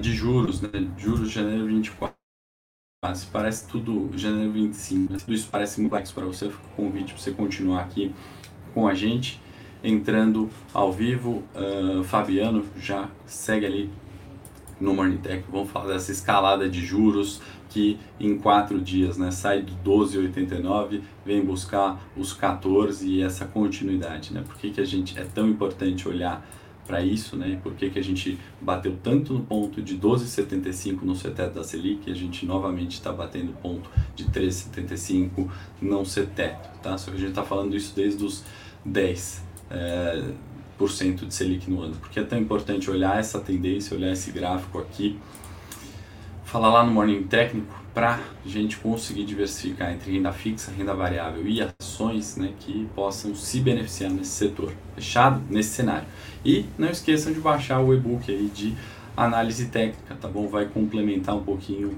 de 0.00 0.14
juros, 0.14 0.62
né? 0.62 0.70
juros 0.96 1.28
de 1.28 1.34
janeiro 1.34 1.66
24. 1.66 2.16
Parece 3.30 3.68
tudo 3.68 4.10
janeiro 4.16 4.52
25, 4.52 5.12
né? 5.12 5.18
tudo 5.18 5.34
isso 5.34 5.48
parece 5.52 5.78
muito 5.78 5.90
complexo 5.90 6.14
para 6.14 6.24
você, 6.24 6.48
fica 6.48 6.66
o 6.66 6.70
convite 6.70 7.12
para 7.12 7.22
você 7.22 7.30
continuar 7.30 7.82
aqui 7.82 8.14
com 8.72 8.88
a 8.88 8.94
gente, 8.94 9.38
entrando 9.84 10.48
ao 10.72 10.90
vivo. 10.90 11.42
Uh, 11.54 12.02
Fabiano 12.04 12.64
já 12.78 13.10
segue 13.26 13.66
ali 13.66 13.90
no 14.80 14.94
Morning 14.94 15.18
Tech, 15.18 15.44
vamos 15.50 15.70
falar 15.70 15.92
dessa 15.92 16.10
escalada 16.10 16.68
de 16.68 16.84
juros 16.84 17.40
que 17.72 17.98
em 18.20 18.36
quatro 18.36 18.80
dias 18.80 19.16
né, 19.16 19.30
sai 19.30 19.62
do 19.62 19.72
12,89, 19.82 21.00
vem 21.24 21.42
buscar 21.42 21.98
os 22.16 22.32
14 22.34 23.08
e 23.08 23.22
essa 23.22 23.46
continuidade. 23.46 24.32
Né? 24.34 24.42
Por 24.46 24.56
que, 24.56 24.70
que 24.70 24.80
a 24.80 24.84
gente 24.84 25.18
é 25.18 25.24
tão 25.24 25.48
importante 25.48 26.06
olhar 26.06 26.46
para 26.86 27.00
isso, 27.00 27.36
né? 27.36 27.60
Por 27.62 27.74
que, 27.74 27.90
que 27.90 27.98
a 27.98 28.02
gente 28.02 28.36
bateu 28.60 28.98
tanto 29.00 29.32
no 29.32 29.40
ponto 29.40 29.80
de 29.80 29.96
12,75 29.96 31.02
no 31.02 31.14
CETET 31.14 31.54
da 31.54 31.62
Selic, 31.62 32.10
a 32.10 32.14
gente 32.14 32.44
novamente 32.44 32.94
está 32.94 33.12
batendo 33.12 33.52
ponto 33.62 33.88
de 34.16 34.24
13,75 34.24 35.48
não 35.80 36.04
CETET, 36.04 36.58
tá? 36.82 36.98
Só 36.98 37.12
que 37.12 37.18
a 37.18 37.20
gente 37.20 37.30
está 37.30 37.44
falando 37.44 37.76
isso 37.76 37.94
desde 37.94 38.24
os 38.24 38.44
10. 38.84 39.44
É, 39.70 40.32
de 40.84 41.32
Selic 41.32 41.70
no 41.70 41.80
ano. 41.80 41.94
Porque 41.94 42.18
é 42.18 42.24
tão 42.24 42.36
importante 42.36 42.90
olhar 42.90 43.18
essa 43.20 43.38
tendência, 43.38 43.96
olhar 43.96 44.10
esse 44.10 44.32
gráfico 44.32 44.78
aqui, 44.78 45.16
falar 46.52 46.68
lá 46.68 46.84
no 46.84 46.92
Morning 46.92 47.22
Técnico 47.22 47.74
para 47.94 48.20
a 48.44 48.48
gente 48.48 48.76
conseguir 48.76 49.24
diversificar 49.24 49.90
entre 49.90 50.12
renda 50.12 50.30
fixa, 50.32 50.70
renda 50.70 50.94
variável 50.94 51.48
e 51.48 51.62
ações 51.62 52.36
né, 52.36 52.52
que 52.60 52.86
possam 52.94 53.34
se 53.34 53.58
beneficiar 53.58 54.10
nesse 54.10 54.32
setor. 54.32 54.70
Fechado? 54.94 55.42
Nesse 55.48 55.70
cenário. 55.70 56.06
E 56.44 56.66
não 56.76 56.90
esqueçam 56.90 57.32
de 57.32 57.40
baixar 57.40 57.80
o 57.80 57.94
e-book 57.94 58.30
aí 58.30 58.50
de 58.54 58.74
análise 59.16 59.68
técnica, 59.68 60.14
tá 60.14 60.28
bom? 60.28 60.46
Vai 60.46 60.66
complementar 60.66 61.34
um 61.34 61.42
pouquinho 61.42 61.96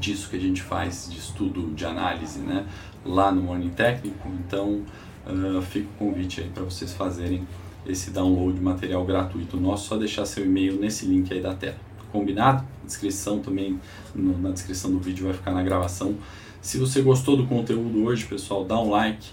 disso 0.00 0.30
que 0.30 0.36
a 0.36 0.40
gente 0.40 0.62
faz 0.62 1.06
de 1.10 1.18
estudo 1.18 1.70
de 1.74 1.84
análise, 1.84 2.38
né? 2.38 2.64
Lá 3.04 3.30
no 3.30 3.42
Morning 3.42 3.70
Técnico. 3.70 4.26
Então, 4.46 4.82
uh, 5.26 5.60
fica 5.60 5.86
o 5.86 5.98
convite 5.98 6.40
aí 6.40 6.48
para 6.48 6.62
vocês 6.62 6.94
fazerem 6.94 7.46
esse 7.86 8.10
download 8.10 8.56
de 8.56 8.64
material 8.64 9.04
gratuito 9.04 9.58
nosso, 9.58 9.88
só 9.88 9.98
deixar 9.98 10.24
seu 10.24 10.46
e-mail 10.46 10.80
nesse 10.80 11.04
link 11.04 11.30
aí 11.30 11.42
da 11.42 11.54
tela. 11.54 11.83
Combinado? 12.14 12.64
Descrição 12.84 13.40
também, 13.40 13.80
no, 14.14 14.38
na 14.38 14.50
descrição 14.50 14.88
do 14.92 15.00
vídeo 15.00 15.24
vai 15.24 15.34
ficar 15.34 15.50
na 15.50 15.64
gravação. 15.64 16.14
Se 16.62 16.78
você 16.78 17.02
gostou 17.02 17.36
do 17.36 17.44
conteúdo 17.44 18.04
hoje, 18.04 18.24
pessoal, 18.24 18.64
dá 18.64 18.78
um 18.78 18.88
like, 18.88 19.32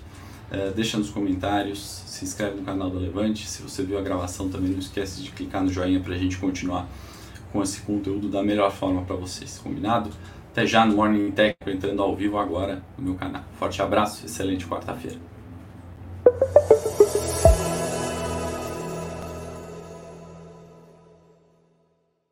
é, 0.49 0.71
deixa 0.71 0.97
nos 0.97 1.11
comentários, 1.11 1.79
se 2.07 2.25
inscreve 2.25 2.55
no 2.55 2.63
canal 2.63 2.89
da 2.89 2.99
Levante. 2.99 3.47
Se 3.47 3.61
você 3.61 3.84
viu 3.84 3.99
a 3.99 4.01
gravação 4.01 4.49
também, 4.49 4.71
não 4.71 4.79
esquece 4.79 5.21
de 5.21 5.29
clicar 5.29 5.63
no 5.63 5.71
joinha 5.71 5.99
para 5.99 6.15
a 6.15 6.17
gente 6.17 6.39
continuar 6.39 6.89
com 7.53 7.61
esse 7.61 7.82
conteúdo 7.82 8.27
da 8.27 8.41
melhor 8.41 8.71
forma 8.71 9.03
para 9.03 9.15
vocês, 9.15 9.61
combinado? 9.63 10.09
Até 10.51 10.65
já 10.65 10.84
no 10.84 10.95
Morning 10.95 11.29
Tech, 11.29 11.55
entrando 11.67 12.01
ao 12.01 12.15
vivo 12.15 12.39
agora 12.39 12.82
no 12.97 13.03
meu 13.03 13.13
canal. 13.13 13.43
Forte 13.59 13.79
abraço, 13.79 14.25
excelente 14.25 14.65
quarta-feira. 14.65 15.19